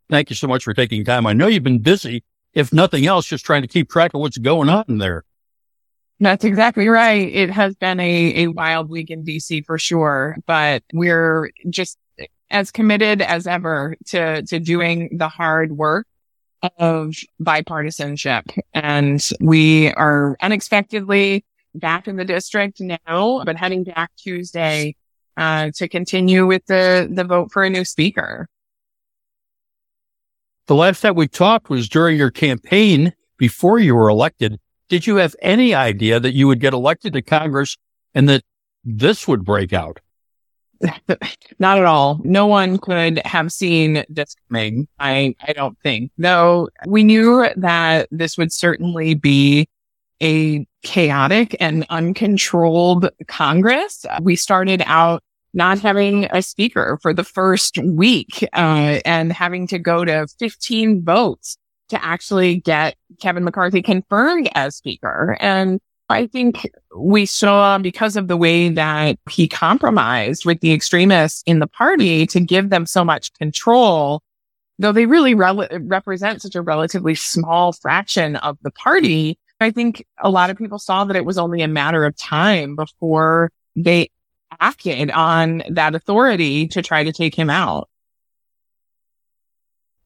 Thank 0.08 0.30
you 0.30 0.36
so 0.36 0.46
much 0.46 0.62
for 0.62 0.72
taking 0.72 1.04
time. 1.04 1.26
I 1.26 1.32
know 1.32 1.48
you've 1.48 1.64
been 1.64 1.80
busy, 1.80 2.22
if 2.54 2.72
nothing 2.72 3.04
else, 3.04 3.26
just 3.26 3.44
trying 3.44 3.62
to 3.62 3.68
keep 3.68 3.90
track 3.90 4.14
of 4.14 4.20
what's 4.20 4.38
going 4.38 4.68
on 4.68 4.84
in 4.86 4.98
there. 4.98 5.24
That's 6.20 6.44
exactly 6.44 6.86
right. 6.86 7.28
It 7.28 7.50
has 7.50 7.74
been 7.74 7.98
a, 7.98 8.44
a 8.44 8.46
wild 8.46 8.90
week 8.90 9.10
in 9.10 9.24
DC 9.24 9.66
for 9.66 9.76
sure, 9.76 10.36
but 10.46 10.84
we're 10.92 11.50
just 11.68 11.98
as 12.50 12.70
committed 12.70 13.22
as 13.22 13.46
ever 13.46 13.96
to, 14.06 14.42
to 14.42 14.58
doing 14.60 15.16
the 15.16 15.28
hard 15.28 15.72
work 15.72 16.06
of 16.78 17.14
bipartisanship. 17.40 18.58
And 18.72 19.26
we 19.40 19.92
are 19.92 20.36
unexpectedly 20.40 21.44
back 21.74 22.08
in 22.08 22.16
the 22.16 22.24
district 22.24 22.80
now, 22.80 23.42
but 23.44 23.56
heading 23.56 23.84
back 23.84 24.10
Tuesday, 24.16 24.96
uh, 25.36 25.70
to 25.74 25.88
continue 25.88 26.46
with 26.46 26.64
the, 26.66 27.08
the 27.12 27.24
vote 27.24 27.52
for 27.52 27.64
a 27.64 27.70
new 27.70 27.84
speaker. 27.84 28.48
The 30.66 30.74
last 30.74 31.00
time 31.00 31.14
we 31.14 31.28
talked 31.28 31.68
was 31.70 31.88
during 31.88 32.16
your 32.16 32.30
campaign 32.30 33.12
before 33.36 33.78
you 33.78 33.94
were 33.94 34.08
elected. 34.08 34.58
Did 34.88 35.06
you 35.06 35.16
have 35.16 35.36
any 35.42 35.74
idea 35.74 36.18
that 36.18 36.34
you 36.34 36.48
would 36.48 36.60
get 36.60 36.72
elected 36.72 37.12
to 37.12 37.22
Congress 37.22 37.76
and 38.14 38.28
that 38.28 38.42
this 38.84 39.28
would 39.28 39.44
break 39.44 39.72
out? 39.72 40.00
Not 41.58 41.78
at 41.78 41.84
all. 41.84 42.20
No 42.24 42.46
one 42.46 42.78
could 42.78 43.20
have 43.24 43.52
seen 43.52 44.04
this 44.08 44.34
coming. 44.48 44.88
I, 44.98 45.34
I 45.46 45.52
don't 45.52 45.78
think. 45.82 46.12
Though 46.18 46.68
we 46.86 47.04
knew 47.04 47.48
that 47.56 48.08
this 48.10 48.36
would 48.36 48.52
certainly 48.52 49.14
be 49.14 49.68
a 50.22 50.66
chaotic 50.82 51.56
and 51.60 51.84
uncontrolled 51.90 53.10
Congress. 53.26 54.06
We 54.22 54.36
started 54.36 54.82
out 54.86 55.22
not 55.52 55.78
having 55.78 56.26
a 56.26 56.42
speaker 56.42 56.98
for 57.00 57.14
the 57.14 57.24
first 57.24 57.78
week, 57.78 58.46
uh, 58.52 59.00
and 59.04 59.32
having 59.32 59.66
to 59.68 59.78
go 59.78 60.04
to 60.04 60.26
15 60.38 61.02
votes 61.02 61.56
to 61.88 62.04
actually 62.04 62.56
get 62.56 62.96
Kevin 63.20 63.44
McCarthy 63.44 63.80
confirmed 63.80 64.50
as 64.54 64.76
speaker. 64.76 65.36
And 65.40 65.80
I 66.08 66.26
think 66.28 66.70
we 66.96 67.26
saw 67.26 67.78
because 67.78 68.16
of 68.16 68.28
the 68.28 68.36
way 68.36 68.68
that 68.68 69.18
he 69.28 69.48
compromised 69.48 70.44
with 70.44 70.60
the 70.60 70.72
extremists 70.72 71.42
in 71.46 71.58
the 71.58 71.66
party 71.66 72.26
to 72.28 72.40
give 72.40 72.70
them 72.70 72.86
so 72.86 73.04
much 73.04 73.32
control, 73.34 74.22
though 74.78 74.92
they 74.92 75.06
really 75.06 75.34
re- 75.34 75.68
represent 75.80 76.42
such 76.42 76.54
a 76.54 76.62
relatively 76.62 77.16
small 77.16 77.72
fraction 77.72 78.36
of 78.36 78.56
the 78.62 78.70
party. 78.70 79.36
I 79.60 79.72
think 79.72 80.06
a 80.18 80.30
lot 80.30 80.50
of 80.50 80.56
people 80.56 80.78
saw 80.78 81.04
that 81.04 81.16
it 81.16 81.24
was 81.24 81.38
only 81.38 81.62
a 81.62 81.68
matter 81.68 82.04
of 82.04 82.16
time 82.16 82.76
before 82.76 83.50
they 83.74 84.10
acted 84.60 85.10
on 85.10 85.64
that 85.70 85.96
authority 85.96 86.68
to 86.68 86.82
try 86.82 87.02
to 87.02 87.12
take 87.12 87.34
him 87.34 87.50
out. 87.50 87.88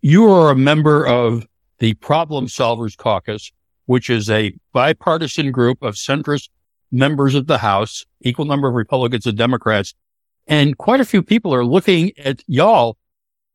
You 0.01 0.31
are 0.31 0.51
a 0.51 0.57
member 0.57 1.07
of 1.07 1.47
the 1.79 1.93
Problem 1.95 2.47
Solvers 2.47 2.97
Caucus, 2.97 3.53
which 3.91 4.09
is 4.09 4.31
a 4.31 4.55
bipartisan 4.73 5.51
group 5.51 5.83
of 5.83 5.97
centrist 5.97 6.49
members 6.93 7.35
of 7.35 7.49
the 7.49 7.59
House, 7.59 8.07
equal 8.21 8.45
number 8.45 8.69
of 8.69 8.75
Republicans 8.75 9.27
and 9.27 9.37
Democrats. 9.37 9.95
And 10.47 10.79
quite 10.79 11.01
a 11.01 11.05
few 11.05 11.25
people 11.25 11.53
are 11.53 11.65
looking 11.65 12.13
at 12.17 12.45
y'all 12.47 12.97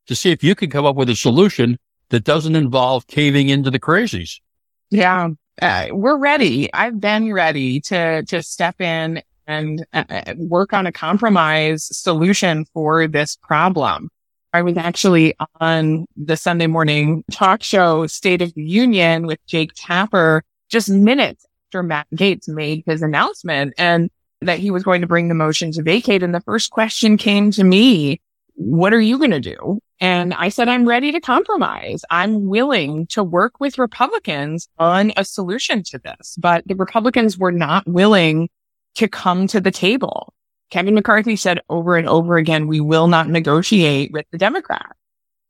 to 0.08 0.14
see 0.14 0.32
if 0.32 0.44
you 0.44 0.54
can 0.54 0.70
come 0.70 0.86
up 0.86 0.98
with 0.98 1.10
a 1.10 1.16
solution 1.16 1.80
that 2.10 2.26
doesn't 2.26 2.58
involve 2.58 3.08
caving 3.08 3.48
into 3.48 3.72
the 3.72 3.80
crazies. 3.80 4.42
Yeah, 4.90 5.30
uh, 5.62 5.88
we're 5.92 6.18
ready. 6.18 6.70
I've 6.74 7.00
been 7.00 7.32
ready 7.32 7.80
to, 7.82 8.24
to 8.24 8.44
step 8.44 8.82
in 8.82 9.24
and 9.48 9.86
uh, 9.94 10.04
uh 10.10 10.34
work 10.36 10.74
on 10.74 10.86
a 10.86 10.92
compromise 10.92 11.88
solution 11.98 12.66
for 12.74 13.08
this 13.08 13.38
problem. 13.38 14.10
I 14.56 14.62
was 14.62 14.78
actually 14.78 15.36
on 15.60 16.06
the 16.16 16.38
Sunday 16.38 16.68
morning 16.68 17.26
talk 17.30 17.62
show 17.62 18.08
State 18.08 18.42
of 18.42 18.54
the 18.54 18.64
Union 18.64 19.28
with 19.28 19.46
Jake 19.48 19.74
Tapper 19.76 20.46
just 20.70 20.90
minutes 20.90 21.46
after 21.68 21.84
Matt 21.84 22.08
Gaetz 22.16 22.48
made 22.48 22.82
his 22.86 23.02
announcement 23.02 23.74
and 23.78 24.10
that 24.40 24.60
he 24.60 24.72
was 24.72 24.82
going 24.82 25.02
to 25.02 25.08
bring 25.08 25.28
the 25.28 25.34
motion 25.34 25.74
to 25.74 25.84
vacate. 25.84 26.24
And 26.24 26.34
the 26.34 26.40
first 26.40 26.72
question 26.72 27.18
came 27.18 27.52
to 27.52 27.66
me, 27.66 28.22
what 28.54 28.94
are 28.94 29.02
you 29.02 29.18
going 29.18 29.32
to 29.32 29.42
do? 29.42 29.80
And 30.00 30.34
I 30.34 30.48
said, 30.48 30.70
I'm 30.70 30.88
ready 30.88 31.12
to 31.12 31.20
compromise. 31.20 32.06
I'm 32.10 32.48
willing 32.48 33.08
to 33.08 33.26
work 33.26 33.60
with 33.60 33.78
Republicans 33.78 34.70
on 34.80 35.12
a 35.18 35.26
solution 35.26 35.84
to 35.84 36.00
this, 36.00 36.38
but 36.40 36.66
the 36.66 36.76
Republicans 36.76 37.38
were 37.38 37.52
not 37.52 37.86
willing 37.88 38.48
to 38.96 39.10
come 39.10 39.48
to 39.48 39.60
the 39.60 39.72
table. 39.72 40.34
Kevin 40.72 40.96
McCarthy 40.96 41.36
said 41.36 41.62
over 41.70 41.96
and 41.96 42.08
over 42.08 42.38
again, 42.38 42.68
we 42.68 42.80
will 42.80 43.08
not 43.08 43.30
negotiate 43.30 44.12
with 44.12 44.26
the 44.32 44.38
Democrats. 44.38 45.00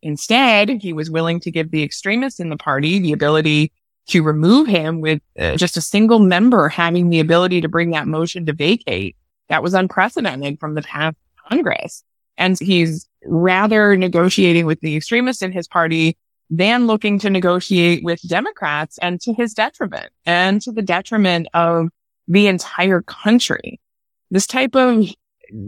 Instead, 0.02 0.70
he 0.70 0.94
was 0.94 1.10
willing 1.10 1.40
to 1.40 1.52
give 1.52 1.72
the 1.72 1.84
extremists 1.84 2.40
in 2.40 2.50
the 2.50 2.58
party 2.58 3.00
the 3.00 3.14
ability 3.14 3.72
to 4.08 4.22
remove 4.22 4.68
him 4.68 5.02
with 5.02 5.22
uh, 5.40 5.56
just 5.56 5.78
a 5.78 5.82
single 5.82 6.20
member 6.20 6.70
having 6.70 7.10
the 7.10 7.20
ability 7.20 7.62
to 7.62 7.68
bring 7.68 7.92
that 7.92 8.08
motion 8.08 8.46
to 8.46 8.54
vacate. 8.54 9.16
That 9.50 9.64
was 9.64 9.74
unprecedented 9.74 10.60
from 10.60 10.76
the 10.76 10.84
past 10.84 11.18
Congress. 11.50 12.04
And 12.38 12.60
he's 12.60 13.08
rather 13.26 13.96
negotiating 13.96 14.66
with 14.66 14.80
the 14.82 14.96
extremists 14.96 15.42
in 15.42 15.52
his 15.52 15.68
party 15.68 16.18
than 16.50 16.86
looking 16.86 17.18
to 17.20 17.30
negotiate 17.30 18.04
with 18.04 18.22
Democrats 18.28 19.00
and 19.00 19.20
to 19.22 19.34
his 19.34 19.54
detriment 19.54 20.12
and 20.26 20.62
to 20.62 20.72
the 20.72 20.84
detriment 20.84 21.48
of 21.54 21.88
the 22.28 22.48
entire 22.48 23.02
country 23.02 23.80
this 24.32 24.48
type 24.48 24.75
of 24.75 25.08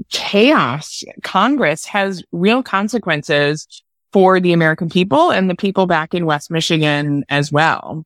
chaos, 0.09 1.03
Congress 1.23 1.85
has 1.85 2.23
real 2.31 2.63
consequences 2.63 3.83
for 4.13 4.39
the 4.39 4.53
American 4.53 4.89
people 4.89 5.31
and 5.31 5.49
the 5.49 5.55
people 5.55 5.85
back 5.85 6.13
in 6.13 6.25
West 6.25 6.49
Michigan 6.49 7.23
as 7.29 7.51
well. 7.51 8.03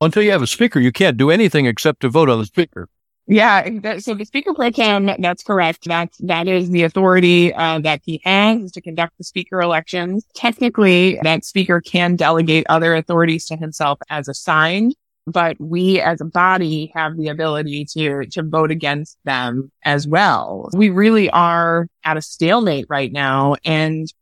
Until 0.00 0.22
you 0.22 0.30
have 0.32 0.42
a 0.42 0.46
speaker, 0.46 0.80
you 0.80 0.92
can't 0.92 1.16
do 1.16 1.30
anything 1.30 1.66
except 1.66 2.00
to 2.00 2.08
vote 2.08 2.28
on 2.28 2.38
the 2.38 2.46
speaker. 2.46 2.88
Yeah, 3.28 3.68
that, 3.82 4.02
so 4.02 4.14
the 4.14 4.24
speaker 4.24 4.52
pro 4.52 4.70
tem, 4.70 5.08
that's 5.20 5.44
correct. 5.44 5.84
That's 5.86 6.18
that 6.18 6.48
is 6.48 6.70
the 6.70 6.82
authority 6.82 7.54
uh, 7.54 7.78
that 7.80 8.00
he 8.04 8.20
has 8.24 8.72
to 8.72 8.80
conduct 8.80 9.16
the 9.16 9.24
speaker 9.24 9.60
elections. 9.60 10.26
Technically, 10.34 11.20
that 11.22 11.44
speaker 11.44 11.80
can 11.80 12.16
delegate 12.16 12.66
other 12.68 12.96
authorities 12.96 13.46
to 13.46 13.56
himself 13.56 14.00
as 14.10 14.26
assigned 14.26 14.96
but 15.26 15.56
we 15.60 16.00
as 16.00 16.20
a 16.20 16.24
body 16.24 16.92
have 16.94 17.16
the 17.16 17.28
ability 17.28 17.84
to, 17.84 18.26
to 18.26 18.42
vote 18.42 18.70
against 18.70 19.18
them 19.24 19.70
as 19.84 20.06
well. 20.06 20.68
We 20.74 20.90
really 20.90 21.30
are 21.30 21.86
at 22.04 22.16
a 22.16 22.22
stalemate 22.22 22.86
right 22.88 23.12
now 23.12 23.56
and 23.64 24.12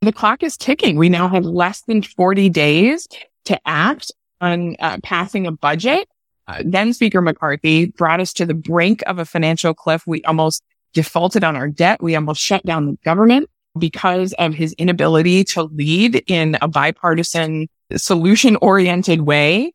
the 0.00 0.12
clock 0.12 0.42
is 0.42 0.56
ticking. 0.56 0.96
We 0.96 1.08
now 1.08 1.28
have 1.28 1.44
less 1.44 1.82
than 1.82 2.02
40 2.02 2.50
days 2.50 3.08
to 3.46 3.58
act 3.66 4.12
on 4.40 4.76
uh, 4.78 4.98
passing 5.02 5.46
a 5.46 5.52
budget. 5.52 6.08
Uh, 6.46 6.62
then 6.64 6.92
Speaker 6.92 7.22
McCarthy 7.22 7.86
brought 7.86 8.20
us 8.20 8.32
to 8.34 8.44
the 8.44 8.54
brink 8.54 9.02
of 9.06 9.18
a 9.18 9.24
financial 9.24 9.72
cliff. 9.72 10.02
We 10.06 10.22
almost 10.24 10.62
defaulted 10.92 11.42
on 11.42 11.56
our 11.56 11.68
debt. 11.68 12.02
We 12.02 12.14
almost 12.14 12.40
shut 12.40 12.64
down 12.66 12.86
the 12.86 12.98
government 13.04 13.48
because 13.78 14.32
of 14.34 14.54
his 14.54 14.72
inability 14.74 15.44
to 15.44 15.64
lead 15.64 16.22
in 16.26 16.56
a 16.60 16.68
bipartisan 16.68 17.68
solution 17.96 18.56
oriented 18.56 19.22
way. 19.22 19.72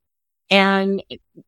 And 0.50 1.04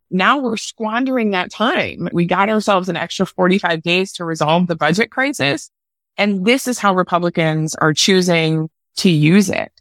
now 0.09 0.37
we're 0.37 0.57
squandering 0.57 1.31
that 1.31 1.51
time. 1.51 2.09
We 2.11 2.25
got 2.25 2.49
ourselves 2.49 2.89
an 2.89 2.97
extra 2.97 3.25
45 3.25 3.81
days 3.81 4.13
to 4.13 4.25
resolve 4.25 4.67
the 4.67 4.75
budget 4.75 5.09
crisis. 5.09 5.71
And 6.17 6.45
this 6.45 6.67
is 6.67 6.77
how 6.77 6.93
Republicans 6.93 7.73
are 7.75 7.93
choosing 7.93 8.69
to 8.97 9.09
use 9.09 9.49
it. 9.49 9.71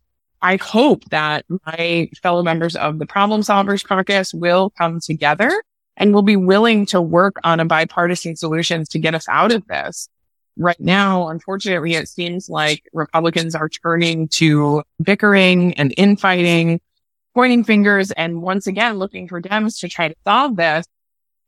I 0.43 0.57
hope 0.57 1.05
that 1.11 1.45
my 1.67 2.09
fellow 2.23 2.43
members 2.43 2.77
of 2.77 2.99
the 2.99 3.07
Problem 3.07 3.43
Solvers 3.43 3.85
Caucus 3.85 4.33
will 4.33 4.71
come 4.71 5.01
together 5.01 5.63
and 5.97 6.15
will 6.15 6.23
be 6.23 6.37
willing 6.37 6.87
to 6.87 7.01
work 7.01 7.37
on 7.45 7.61
a 7.61 7.67
bipartisan 7.67 8.37
solutions 8.37 8.89
to 8.91 8.99
get 8.99 9.15
us 9.15 9.29
out 9.29 9.53
of 9.53 9.67
this. 9.67 10.09
right 10.57 10.81
now, 10.81 11.29
unfortunately, 11.29 11.95
it 11.95 12.09
seems 12.09 12.49
like 12.49 12.83
Republicans 12.93 13.55
are 13.55 13.69
turning 13.69 14.29
to 14.29 14.83
bickering 15.03 15.75
and 15.75 15.95
infighting, 15.97 16.81
pointing 17.35 17.65
fingers, 17.65 18.11
and 18.13 18.43
once 18.43 18.67
again 18.67 18.99
looking 18.99 19.29
for 19.29 19.41
Dems 19.41 19.81
to 19.81 19.89
try 19.89 20.09
to 20.09 20.15
solve 20.27 20.57
this. 20.57 20.87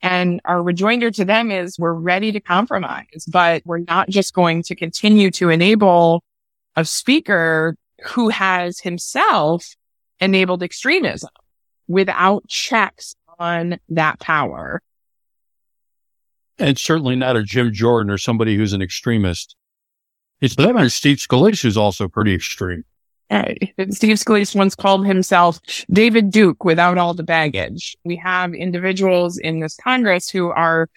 And 0.00 0.40
our 0.44 0.62
rejoinder 0.62 1.10
to 1.12 1.24
them 1.24 1.50
is 1.50 1.78
we're 1.78 1.92
ready 1.92 2.32
to 2.32 2.40
compromise, 2.40 3.24
but 3.28 3.62
we're 3.64 3.84
not 3.86 4.08
just 4.08 4.34
going 4.34 4.64
to 4.64 4.74
continue 4.74 5.30
to 5.32 5.48
enable 5.48 6.24
a 6.74 6.84
speaker 6.84 7.76
who 8.04 8.28
has 8.28 8.80
himself 8.80 9.76
enabled 10.18 10.62
extremism 10.62 11.30
without 11.86 12.46
checks 12.48 13.14
on 13.38 13.78
that 13.88 14.18
power. 14.18 14.80
And 16.58 16.78
certainly 16.78 17.16
not 17.16 17.36
a 17.36 17.42
Jim 17.42 17.72
Jordan 17.72 18.10
or 18.10 18.18
somebody 18.18 18.56
who's 18.56 18.72
an 18.72 18.82
extremist. 18.82 19.56
It's 20.40 20.56
that 20.56 20.74
and 20.74 20.90
Steve 20.90 21.18
Scalise 21.18 21.64
is 21.64 21.76
also 21.76 22.08
pretty 22.08 22.34
extreme. 22.34 22.84
Steve 23.90 24.16
Scalise 24.16 24.54
once 24.54 24.74
called 24.74 25.06
himself 25.06 25.60
David 25.90 26.30
Duke 26.30 26.64
without 26.64 26.98
all 26.98 27.14
the 27.14 27.22
baggage. 27.22 27.96
We 28.04 28.16
have 28.16 28.54
individuals 28.54 29.38
in 29.38 29.60
this 29.60 29.76
Congress 29.76 30.28
who 30.28 30.50
are 30.50 30.88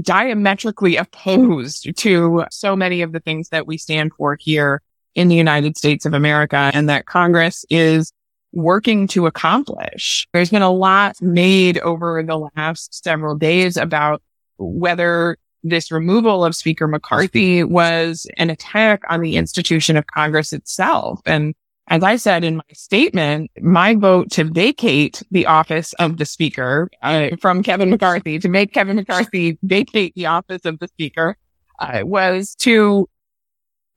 diametrically 0.00 0.96
opposed 0.96 1.94
to 1.98 2.46
so 2.50 2.74
many 2.74 3.02
of 3.02 3.12
the 3.12 3.20
things 3.20 3.50
that 3.50 3.66
we 3.66 3.76
stand 3.76 4.12
for 4.14 4.36
here 4.40 4.80
in 5.14 5.28
the 5.28 5.36
United 5.36 5.76
States 5.76 6.06
of 6.06 6.14
America 6.14 6.70
and 6.72 6.88
that 6.88 7.04
Congress 7.04 7.66
is 7.68 8.12
working 8.52 9.06
to 9.08 9.26
accomplish. 9.26 10.26
There's 10.32 10.50
been 10.50 10.62
a 10.62 10.70
lot 10.70 11.20
made 11.20 11.78
over 11.78 12.22
the 12.22 12.48
last 12.56 13.02
several 13.04 13.34
days 13.34 13.76
about 13.76 14.22
whether 14.56 15.36
this 15.62 15.92
removal 15.92 16.44
of 16.44 16.56
Speaker 16.56 16.88
McCarthy 16.88 17.62
was 17.64 18.26
an 18.36 18.50
attack 18.50 19.02
on 19.08 19.20
the 19.20 19.36
institution 19.36 19.96
of 19.96 20.06
Congress 20.06 20.52
itself. 20.52 21.20
And 21.24 21.54
as 21.88 22.02
I 22.02 22.16
said 22.16 22.44
in 22.44 22.56
my 22.56 22.64
statement, 22.72 23.50
my 23.60 23.94
vote 23.94 24.30
to 24.32 24.44
vacate 24.44 25.22
the 25.30 25.46
office 25.46 25.92
of 25.94 26.16
the 26.16 26.24
speaker 26.24 26.88
uh, 27.02 27.30
from 27.40 27.62
Kevin 27.62 27.90
McCarthy, 27.90 28.38
to 28.38 28.48
make 28.48 28.72
Kevin 28.72 28.96
McCarthy 28.96 29.58
vacate 29.62 30.14
the 30.14 30.26
office 30.26 30.64
of 30.64 30.78
the 30.78 30.88
speaker, 30.88 31.36
uh, 31.78 32.00
was 32.04 32.54
to 32.60 33.08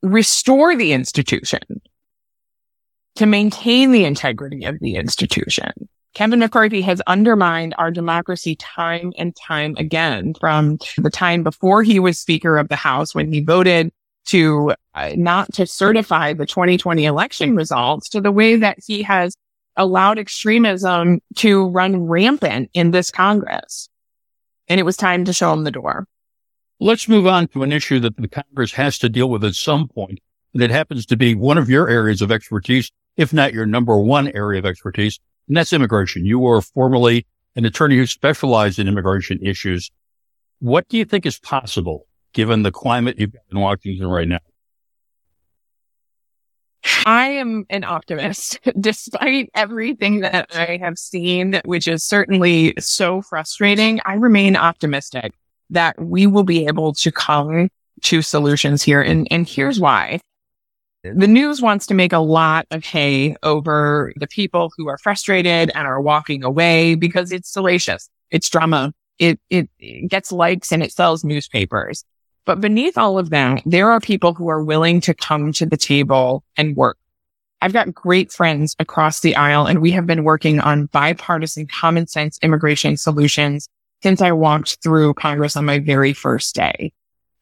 restore 0.02 0.76
the 0.76 0.92
institution, 0.92 1.60
to 3.14 3.26
maintain 3.26 3.92
the 3.92 4.04
integrity 4.04 4.64
of 4.64 4.78
the 4.80 4.96
institution. 4.96 5.70
Kevin 6.14 6.38
McCarthy 6.38 6.80
has 6.80 7.02
undermined 7.06 7.74
our 7.76 7.90
democracy 7.90 8.56
time 8.56 9.12
and 9.18 9.36
time 9.36 9.74
again 9.78 10.32
from 10.40 10.78
the 10.96 11.10
time 11.10 11.42
before 11.42 11.82
he 11.82 12.00
was 12.00 12.18
Speaker 12.18 12.56
of 12.56 12.68
the 12.68 12.76
House 12.76 13.14
when 13.14 13.30
he 13.30 13.40
voted 13.40 13.92
to 14.26 14.74
Uh, 14.96 15.12
not 15.14 15.52
to 15.52 15.66
certify 15.66 16.32
the 16.32 16.46
2020 16.46 17.04
election 17.04 17.54
results 17.54 18.08
to 18.08 18.18
the 18.18 18.32
way 18.32 18.56
that 18.56 18.78
he 18.86 19.02
has 19.02 19.36
allowed 19.76 20.18
extremism 20.18 21.20
to 21.34 21.68
run 21.68 22.06
rampant 22.06 22.70
in 22.72 22.92
this 22.92 23.10
Congress. 23.10 23.90
And 24.68 24.80
it 24.80 24.84
was 24.84 24.96
time 24.96 25.26
to 25.26 25.34
show 25.34 25.52
him 25.52 25.64
the 25.64 25.70
door. 25.70 26.06
Let's 26.80 27.08
move 27.08 27.26
on 27.26 27.48
to 27.48 27.62
an 27.62 27.72
issue 27.72 28.00
that 28.00 28.16
the 28.16 28.26
Congress 28.26 28.72
has 28.72 28.98
to 29.00 29.10
deal 29.10 29.28
with 29.28 29.44
at 29.44 29.54
some 29.54 29.86
point. 29.86 30.18
And 30.54 30.62
it 30.62 30.70
happens 30.70 31.04
to 31.06 31.16
be 31.16 31.34
one 31.34 31.58
of 31.58 31.68
your 31.68 31.90
areas 31.90 32.22
of 32.22 32.32
expertise, 32.32 32.90
if 33.18 33.34
not 33.34 33.52
your 33.52 33.66
number 33.66 33.98
one 33.98 34.28
area 34.28 34.58
of 34.58 34.64
expertise, 34.64 35.20
and 35.46 35.58
that's 35.58 35.74
immigration. 35.74 36.24
You 36.24 36.38
were 36.38 36.62
formerly 36.62 37.26
an 37.54 37.66
attorney 37.66 37.98
who 37.98 38.06
specialized 38.06 38.78
in 38.78 38.88
immigration 38.88 39.40
issues. 39.42 39.90
What 40.60 40.88
do 40.88 40.96
you 40.96 41.04
think 41.04 41.26
is 41.26 41.38
possible 41.38 42.06
given 42.32 42.62
the 42.62 42.72
climate 42.72 43.18
you've 43.18 43.34
got 43.34 43.42
in 43.50 43.60
Washington 43.60 44.06
right 44.06 44.26
now? 44.26 44.38
I 47.04 47.28
am 47.28 47.66
an 47.70 47.84
optimist, 47.84 48.58
despite 48.80 49.50
everything 49.54 50.20
that 50.20 50.54
I 50.54 50.78
have 50.82 50.98
seen, 50.98 51.60
which 51.64 51.88
is 51.88 52.04
certainly 52.04 52.74
so 52.78 53.22
frustrating. 53.22 54.00
I 54.04 54.14
remain 54.14 54.56
optimistic 54.56 55.34
that 55.70 56.00
we 56.00 56.26
will 56.26 56.44
be 56.44 56.66
able 56.66 56.94
to 56.94 57.10
come 57.10 57.68
to 58.02 58.22
solutions 58.22 58.82
here. 58.82 59.00
And, 59.00 59.26
and 59.30 59.48
here's 59.48 59.80
why 59.80 60.20
the 61.14 61.28
news 61.28 61.62
wants 61.62 61.86
to 61.86 61.94
make 61.94 62.12
a 62.12 62.18
lot 62.18 62.66
of 62.70 62.84
hay 62.84 63.36
over 63.42 64.12
the 64.16 64.26
people 64.26 64.72
who 64.76 64.88
are 64.88 64.98
frustrated 64.98 65.70
and 65.74 65.86
are 65.86 66.00
walking 66.00 66.42
away 66.42 66.94
because 66.94 67.32
it's 67.32 67.52
salacious. 67.52 68.08
It's 68.30 68.48
drama. 68.48 68.92
It, 69.18 69.38
it, 69.48 69.70
it 69.78 70.10
gets 70.10 70.32
likes 70.32 70.72
and 70.72 70.82
it 70.82 70.92
sells 70.92 71.24
newspapers. 71.24 72.04
But 72.46 72.60
beneath 72.60 72.96
all 72.96 73.18
of 73.18 73.30
that, 73.30 73.60
there 73.66 73.90
are 73.90 74.00
people 74.00 74.32
who 74.32 74.48
are 74.48 74.64
willing 74.64 75.00
to 75.02 75.12
come 75.12 75.52
to 75.54 75.66
the 75.66 75.76
table 75.76 76.44
and 76.56 76.76
work. 76.76 76.96
I've 77.60 77.72
got 77.72 77.92
great 77.92 78.32
friends 78.32 78.76
across 78.78 79.20
the 79.20 79.34
aisle 79.34 79.66
and 79.66 79.82
we 79.82 79.90
have 79.90 80.06
been 80.06 80.24
working 80.24 80.60
on 80.60 80.86
bipartisan 80.86 81.66
common 81.66 82.06
sense 82.06 82.38
immigration 82.42 82.96
solutions 82.96 83.68
since 84.02 84.22
I 84.22 84.30
walked 84.30 84.78
through 84.82 85.14
Congress 85.14 85.56
on 85.56 85.64
my 85.64 85.80
very 85.80 86.12
first 86.12 86.54
day. 86.54 86.92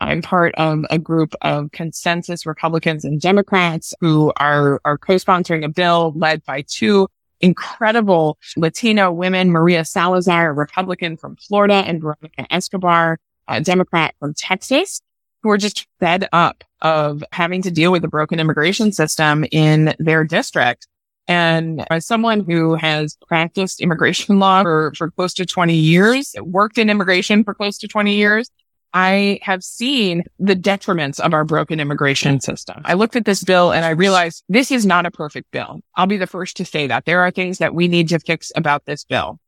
I'm 0.01 0.23
part 0.23 0.55
of 0.55 0.85
a 0.91 0.99
group 0.99 1.35
of 1.43 1.71
consensus 1.73 2.47
Republicans 2.47 3.05
and 3.05 3.21
Democrats 3.21 3.93
who 4.01 4.33
are, 4.39 4.81
are 4.85 4.97
co-sponsoring 4.97 5.65
a 5.65 5.69
bill 5.69 6.13
led 6.17 6.45
by 6.45 6.65
two 6.67 7.09
incredible 7.41 8.39
Latino 8.57 9.13
women, 9.13 9.51
Maria 9.51 9.85
Salazar, 9.85 10.51
a 10.51 10.53
Republican 10.53 11.17
from 11.17 11.37
Florida, 11.37 11.75
and 11.75 12.01
Veronica 12.01 12.47
Escobar, 12.51 13.19
a 13.49 13.61
Democrat 13.61 14.15
from 14.19 14.35
Texas, 14.35 15.01
who 15.43 15.51
are 15.51 15.59
just 15.59 15.87
fed 16.01 16.29
up 16.33 16.65
of 16.81 17.23
having 17.33 17.63
to 17.63 17.71
deal 17.71 17.93
with 17.93 18.03
the 18.03 18.09
broken 18.09 18.41
immigration 18.41 18.93
system 18.93 19.45
in 19.53 19.95
their 19.99 20.25
district. 20.25 20.89
And 21.29 21.87
as 21.91 22.07
someone 22.07 22.45
who 22.45 22.75
has 22.75 23.17
practiced 23.29 23.81
immigration 23.81 24.39
law 24.41 24.63
for, 24.63 24.93
for 24.97 25.11
close 25.11 25.35
to 25.35 25.47
20 25.47 25.75
years, 25.75 26.35
worked 26.41 26.79
in 26.79 26.91
immigration 26.91 27.45
for 27.45 27.55
close 27.55 27.79
to 27.79 27.89
20 27.89 28.15
years, 28.15 28.51
I 28.95 29.41
have 29.43 29.65
seen 29.65 30.23
the 30.39 30.55
detriments 30.55 31.19
of 31.19 31.35
our 31.35 31.45
broken 31.45 31.81
immigration 31.81 32.41
system. 32.41 32.81
I 32.85 32.95
looked 32.95 33.17
at 33.17 33.25
this 33.25 33.43
bill 33.43 33.73
and 33.73 33.85
I 33.85 33.91
realized 33.91 34.45
this 34.49 34.71
is 34.71 34.87
not 34.87 35.05
a 35.05 35.11
perfect 35.11 35.51
bill. 35.51 35.81
I'll 35.97 36.07
be 36.07 36.17
the 36.17 36.29
first 36.29 36.57
to 36.59 36.65
say 36.65 36.87
that 36.87 37.05
there 37.05 37.21
are 37.21 37.33
things 37.33 37.59
that 37.59 37.75
we 37.75 37.89
need 37.89 38.09
to 38.11 38.21
fix 38.21 38.53
about 38.55 38.85
this 38.87 39.03
bill, 39.03 39.41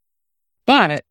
but 0.66 1.04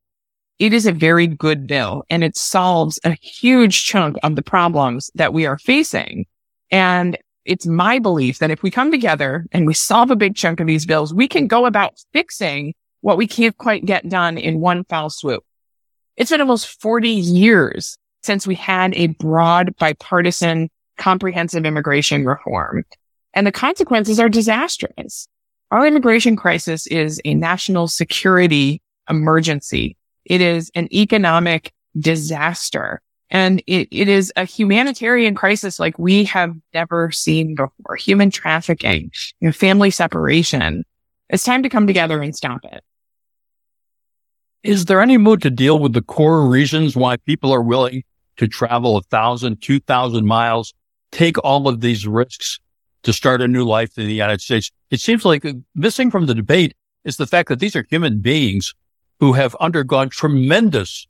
it 0.59 0.73
is 0.73 0.85
a 0.85 0.91
very 0.91 1.27
good 1.27 1.67
bill 1.67 2.03
and 2.09 2.23
it 2.23 2.37
solves 2.37 2.99
a 3.03 3.11
huge 3.21 3.83
chunk 3.83 4.17
of 4.23 4.35
the 4.35 4.41
problems 4.41 5.11
that 5.15 5.33
we 5.33 5.45
are 5.45 5.57
facing. 5.57 6.25
And 6.71 7.17
it's 7.43 7.65
my 7.65 7.99
belief 7.99 8.39
that 8.39 8.51
if 8.51 8.63
we 8.63 8.71
come 8.71 8.91
together 8.91 9.45
and 9.51 9.67
we 9.67 9.73
solve 9.73 10.11
a 10.11 10.15
big 10.15 10.35
chunk 10.35 10.59
of 10.59 10.67
these 10.67 10.85
bills, 10.85 11.13
we 11.13 11.27
can 11.27 11.47
go 11.47 11.65
about 11.65 11.99
fixing 12.13 12.73
what 13.01 13.17
we 13.17 13.27
can't 13.27 13.57
quite 13.57 13.85
get 13.85 14.09
done 14.09 14.37
in 14.37 14.59
one 14.59 14.83
foul 14.85 15.09
swoop. 15.09 15.43
It's 16.17 16.31
been 16.31 16.41
almost 16.41 16.81
40 16.81 17.09
years 17.09 17.97
since 18.23 18.47
we 18.47 18.55
had 18.55 18.95
a 18.95 19.07
broad 19.07 19.75
bipartisan 19.77 20.69
comprehensive 20.97 21.65
immigration 21.65 22.25
reform. 22.25 22.83
And 23.33 23.45
the 23.45 23.51
consequences 23.51 24.19
are 24.19 24.29
disastrous. 24.29 25.27
Our 25.69 25.85
immigration 25.85 26.35
crisis 26.35 26.87
is 26.87 27.21
a 27.25 27.33
national 27.33 27.89
security 27.89 28.81
emergency. 29.09 29.97
It 30.25 30.41
is 30.41 30.71
an 30.75 30.93
economic 30.93 31.71
disaster. 31.97 33.01
And 33.29 33.63
it, 33.65 33.87
it 33.91 34.07
is 34.07 34.31
a 34.35 34.45
humanitarian 34.45 35.33
crisis 35.33 35.79
like 35.79 35.97
we 35.97 36.25
have 36.25 36.53
never 36.73 37.11
seen 37.11 37.55
before. 37.55 37.95
Human 37.95 38.29
trafficking, 38.29 39.11
you 39.39 39.47
know, 39.47 39.51
family 39.51 39.89
separation. 39.89 40.83
It's 41.29 41.43
time 41.43 41.63
to 41.63 41.69
come 41.69 41.87
together 41.87 42.21
and 42.21 42.35
stop 42.35 42.61
it. 42.63 42.83
Is 44.61 44.85
there 44.85 45.01
any 45.01 45.17
mood 45.17 45.41
to 45.41 45.49
deal 45.49 45.79
with 45.79 45.93
the 45.93 46.01
core 46.01 46.47
reasons 46.47 46.95
why 46.95 47.17
people 47.17 47.51
are 47.51 47.61
willing 47.61 48.03
to 48.37 48.47
travel 48.47 48.97
a 48.97 49.01
thousand, 49.03 49.61
two 49.61 49.79
thousand 49.79 50.25
miles, 50.25 50.73
take 51.11 51.37
all 51.43 51.67
of 51.67 51.81
these 51.81 52.07
risks 52.07 52.59
to 53.03 53.13
start 53.13 53.41
a 53.41 53.47
new 53.47 53.63
life 53.63 53.97
in 53.97 54.07
the 54.07 54.13
United 54.13 54.41
States. 54.41 54.71
It 54.91 54.99
seems 54.99 55.25
like 55.25 55.45
uh, 55.45 55.53
missing 55.73 56.11
from 56.11 56.25
the 56.25 56.35
debate 56.35 56.75
is 57.05 57.17
the 57.17 57.27
fact 57.27 57.49
that 57.49 57.59
these 57.59 57.75
are 57.75 57.85
human 57.89 58.19
beings 58.19 58.73
who 59.19 59.33
have 59.33 59.55
undergone 59.59 60.09
tremendous 60.09 61.07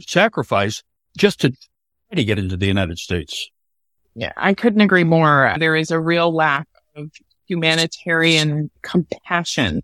sacrifice 0.00 0.82
just 1.16 1.40
to 1.40 1.50
try 1.50 2.16
to 2.16 2.24
get 2.24 2.38
into 2.38 2.56
the 2.56 2.66
United 2.66 2.98
States. 2.98 3.50
Yeah, 4.14 4.32
I 4.36 4.54
couldn't 4.54 4.80
agree 4.80 5.04
more. 5.04 5.54
There 5.58 5.76
is 5.76 5.90
a 5.90 6.00
real 6.00 6.32
lack 6.32 6.66
of 6.96 7.10
humanitarian 7.46 8.70
compassion 8.82 9.82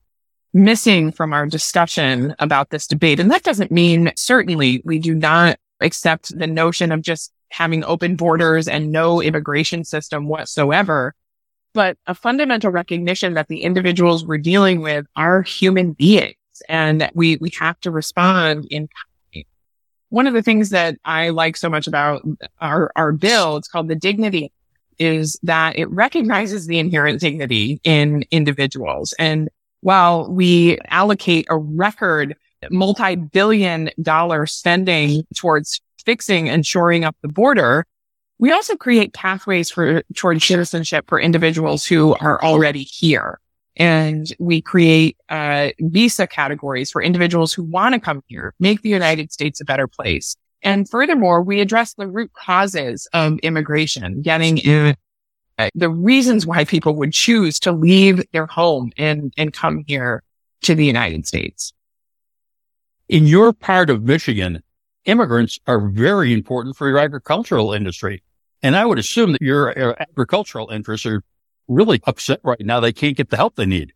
missing 0.52 1.10
from 1.10 1.32
our 1.32 1.46
discussion 1.46 2.34
about 2.38 2.70
this 2.70 2.86
debate. 2.86 3.18
And 3.18 3.30
that 3.30 3.42
doesn't 3.42 3.72
mean 3.72 4.12
certainly 4.16 4.82
we 4.84 4.98
do 4.98 5.14
not 5.14 5.58
accept 5.80 6.36
the 6.38 6.46
notion 6.46 6.92
of 6.92 7.02
just 7.02 7.32
having 7.50 7.84
open 7.84 8.16
borders 8.16 8.68
and 8.68 8.92
no 8.92 9.20
immigration 9.20 9.84
system 9.84 10.28
whatsoever, 10.28 11.14
but 11.72 11.96
a 12.06 12.14
fundamental 12.14 12.70
recognition 12.70 13.34
that 13.34 13.48
the 13.48 13.62
individuals 13.62 14.24
we're 14.24 14.38
dealing 14.38 14.80
with 14.80 15.06
are 15.16 15.42
human 15.42 15.92
beings 15.92 16.33
and 16.68 17.10
we, 17.14 17.36
we 17.36 17.50
have 17.58 17.78
to 17.80 17.90
respond 17.90 18.66
in 18.70 18.88
kind. 18.88 19.44
one 20.08 20.26
of 20.26 20.34
the 20.34 20.42
things 20.42 20.70
that 20.70 20.96
I 21.04 21.30
like 21.30 21.56
so 21.56 21.68
much 21.68 21.86
about 21.86 22.22
our, 22.60 22.92
our 22.96 23.12
bill, 23.12 23.56
it's 23.56 23.68
called 23.68 23.88
the 23.88 23.94
Dignity, 23.94 24.52
is 24.98 25.38
that 25.42 25.78
it 25.78 25.90
recognizes 25.90 26.66
the 26.66 26.78
inherent 26.78 27.20
dignity 27.20 27.80
in 27.82 28.24
individuals. 28.30 29.12
And 29.18 29.48
while 29.80 30.30
we 30.30 30.78
allocate 30.88 31.46
a 31.50 31.58
record 31.58 32.36
multi-billion 32.70 33.90
dollar 34.00 34.46
spending 34.46 35.26
towards 35.36 35.80
fixing 36.04 36.48
and 36.48 36.64
shoring 36.64 37.04
up 37.04 37.16
the 37.22 37.28
border, 37.28 37.84
we 38.38 38.52
also 38.52 38.76
create 38.76 39.12
pathways 39.12 39.70
for 39.70 40.02
towards 40.14 40.44
citizenship 40.44 41.04
for 41.08 41.20
individuals 41.20 41.84
who 41.84 42.14
are 42.16 42.42
already 42.42 42.82
here. 42.82 43.38
And 43.76 44.26
we 44.38 44.60
create 44.60 45.16
uh, 45.28 45.70
visa 45.80 46.26
categories 46.26 46.90
for 46.90 47.02
individuals 47.02 47.52
who 47.52 47.64
want 47.64 47.94
to 47.94 48.00
come 48.00 48.22
here, 48.26 48.54
make 48.60 48.82
the 48.82 48.88
United 48.88 49.32
States 49.32 49.60
a 49.60 49.64
better 49.64 49.88
place. 49.88 50.36
And 50.62 50.88
furthermore, 50.88 51.42
we 51.42 51.60
address 51.60 51.94
the 51.94 52.06
root 52.06 52.32
causes 52.32 53.08
of 53.12 53.38
immigration, 53.40 54.22
getting 54.22 54.58
in 54.58 54.96
the 55.74 55.90
reasons 55.90 56.46
why 56.46 56.64
people 56.64 56.94
would 56.96 57.12
choose 57.12 57.58
to 57.60 57.72
leave 57.72 58.22
their 58.32 58.46
home 58.46 58.90
and, 58.96 59.32
and 59.36 59.52
come 59.52 59.84
here 59.86 60.22
to 60.62 60.74
the 60.74 60.84
United 60.84 61.26
States. 61.26 61.72
In 63.08 63.26
your 63.26 63.52
part 63.52 63.90
of 63.90 64.02
Michigan, 64.02 64.62
immigrants 65.04 65.58
are 65.66 65.88
very 65.88 66.32
important 66.32 66.76
for 66.76 66.88
your 66.88 66.98
agricultural 66.98 67.72
industry. 67.72 68.22
And 68.62 68.74
I 68.74 68.86
would 68.86 68.98
assume 68.98 69.32
that 69.32 69.42
your 69.42 69.78
uh, 69.78 69.94
agricultural 70.00 70.70
interests 70.70 71.04
are 71.04 71.22
really 71.68 72.00
upset 72.06 72.40
right 72.42 72.60
now. 72.60 72.80
They 72.80 72.92
can't 72.92 73.16
get 73.16 73.30
the 73.30 73.36
help 73.36 73.56
they 73.56 73.66
need. 73.66 73.92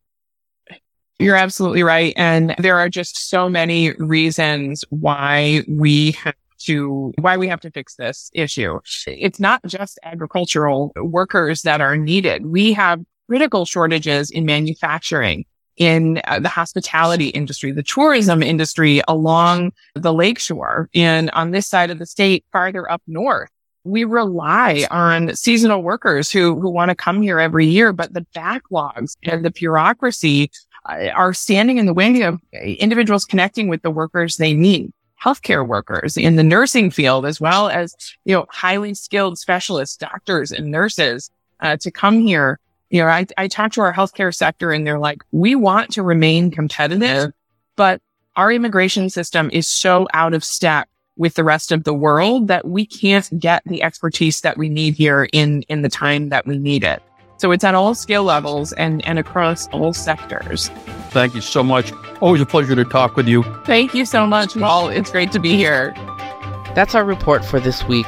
You're 1.18 1.36
absolutely 1.36 1.82
right. 1.82 2.14
And 2.16 2.54
there 2.58 2.78
are 2.78 2.88
just 2.88 3.28
so 3.28 3.48
many 3.48 3.90
reasons 3.92 4.84
why 4.90 5.64
we 5.68 6.12
have 6.12 6.36
to, 6.60 7.12
why 7.18 7.36
we 7.36 7.48
have 7.48 7.60
to 7.60 7.70
fix 7.70 7.96
this 7.96 8.30
issue. 8.32 8.78
It's 9.06 9.40
not 9.40 9.60
just 9.66 9.98
agricultural 10.04 10.92
workers 10.96 11.62
that 11.62 11.80
are 11.80 11.96
needed. 11.96 12.46
We 12.46 12.72
have 12.74 13.00
critical 13.28 13.64
shortages 13.64 14.30
in 14.30 14.46
manufacturing, 14.46 15.44
in 15.76 16.20
uh, 16.24 16.38
the 16.38 16.48
hospitality 16.48 17.28
industry, 17.28 17.72
the 17.72 17.82
tourism 17.82 18.42
industry 18.42 19.02
along 19.08 19.72
the 19.94 20.12
lakeshore 20.12 20.88
and 20.94 21.30
on 21.30 21.50
this 21.50 21.66
side 21.66 21.90
of 21.90 21.98
the 21.98 22.06
state, 22.06 22.44
farther 22.52 22.90
up 22.90 23.02
north 23.08 23.50
we 23.88 24.04
rely 24.04 24.86
on 24.90 25.34
seasonal 25.34 25.82
workers 25.82 26.30
who, 26.30 26.58
who 26.60 26.68
want 26.68 26.90
to 26.90 26.94
come 26.94 27.22
here 27.22 27.40
every 27.40 27.66
year, 27.66 27.92
but 27.92 28.12
the 28.12 28.26
backlogs 28.34 29.16
and 29.22 29.44
the 29.44 29.50
bureaucracy 29.50 30.50
uh, 30.88 31.08
are 31.14 31.32
standing 31.32 31.78
in 31.78 31.86
the 31.86 31.94
way 31.94 32.22
of 32.22 32.40
individuals 32.52 33.24
connecting 33.24 33.68
with 33.68 33.82
the 33.82 33.90
workers 33.90 34.36
they 34.36 34.54
need. 34.54 34.92
Healthcare 35.22 35.66
workers 35.66 36.16
in 36.16 36.36
the 36.36 36.44
nursing 36.44 36.90
field, 36.92 37.26
as 37.26 37.40
well 37.40 37.68
as, 37.68 37.94
you 38.24 38.34
know, 38.34 38.46
highly 38.50 38.94
skilled 38.94 39.38
specialists, 39.38 39.96
doctors 39.96 40.52
and 40.52 40.70
nurses, 40.70 41.30
uh, 41.60 41.76
to 41.78 41.90
come 41.90 42.20
here. 42.20 42.60
You 42.90 43.02
know, 43.02 43.08
I, 43.08 43.26
I 43.36 43.48
talk 43.48 43.72
to 43.72 43.80
our 43.80 43.92
healthcare 43.92 44.34
sector 44.34 44.70
and 44.70 44.86
they're 44.86 45.00
like, 45.00 45.22
we 45.32 45.56
want 45.56 45.90
to 45.92 46.02
remain 46.02 46.50
competitive, 46.52 47.32
but 47.74 48.00
our 48.36 48.52
immigration 48.52 49.10
system 49.10 49.50
is 49.52 49.66
so 49.66 50.06
out 50.14 50.34
of 50.34 50.44
step 50.44 50.88
with 51.18 51.34
the 51.34 51.44
rest 51.44 51.70
of 51.70 51.84
the 51.84 51.92
world 51.92 52.48
that 52.48 52.66
we 52.66 52.86
can't 52.86 53.28
get 53.38 53.62
the 53.66 53.82
expertise 53.82 54.40
that 54.40 54.56
we 54.56 54.68
need 54.68 54.94
here 54.94 55.28
in, 55.32 55.62
in 55.62 55.82
the 55.82 55.88
time 55.88 56.30
that 56.30 56.46
we 56.46 56.56
need 56.56 56.84
it. 56.84 57.02
So 57.36 57.52
it's 57.52 57.62
at 57.62 57.74
all 57.74 57.94
skill 57.94 58.24
levels 58.24 58.72
and, 58.72 59.04
and 59.06 59.18
across 59.18 59.68
all 59.68 59.92
sectors. 59.92 60.70
Thank 61.10 61.34
you 61.34 61.40
so 61.40 61.62
much. 61.62 61.92
Always 62.20 62.40
a 62.40 62.46
pleasure 62.46 62.74
to 62.74 62.84
talk 62.84 63.14
with 63.14 63.28
you. 63.28 63.44
Thank 63.64 63.94
you 63.94 64.04
so 64.04 64.26
much, 64.26 64.54
Paul. 64.54 64.88
It's 64.88 65.10
great 65.10 65.30
to 65.32 65.38
be 65.38 65.56
here. 65.56 65.92
That's 66.74 66.94
our 66.94 67.04
report 67.04 67.44
for 67.44 67.60
this 67.60 67.84
week. 67.84 68.06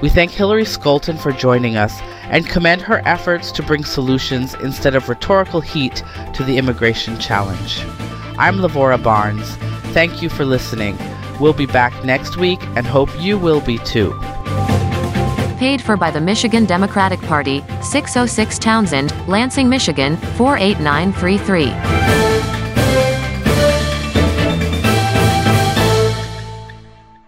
We 0.00 0.08
thank 0.08 0.30
Hillary 0.30 0.64
Scholten 0.64 1.18
for 1.18 1.30
joining 1.32 1.76
us 1.76 2.00
and 2.24 2.46
commend 2.48 2.80
her 2.82 3.02
efforts 3.04 3.52
to 3.52 3.62
bring 3.62 3.84
solutions 3.84 4.54
instead 4.54 4.94
of 4.94 5.08
rhetorical 5.10 5.60
heat 5.60 6.02
to 6.34 6.42
the 6.42 6.56
immigration 6.56 7.18
challenge. 7.18 7.82
I'm 8.38 8.56
Lavora 8.56 9.02
Barnes. 9.02 9.56
Thank 9.92 10.22
you 10.22 10.30
for 10.30 10.46
listening. 10.46 10.96
We'll 11.40 11.52
be 11.54 11.66
back 11.66 12.04
next 12.04 12.36
week 12.36 12.60
and 12.76 12.86
hope 12.86 13.08
you 13.18 13.38
will 13.38 13.60
be 13.60 13.78
too. 13.78 14.12
Paid 15.58 15.82
for 15.82 15.96
by 15.96 16.10
the 16.10 16.20
Michigan 16.20 16.64
Democratic 16.64 17.20
Party, 17.22 17.64
606 17.82 18.58
Townsend, 18.58 19.12
Lansing, 19.28 19.68
Michigan, 19.68 20.16
48933. 20.36 22.29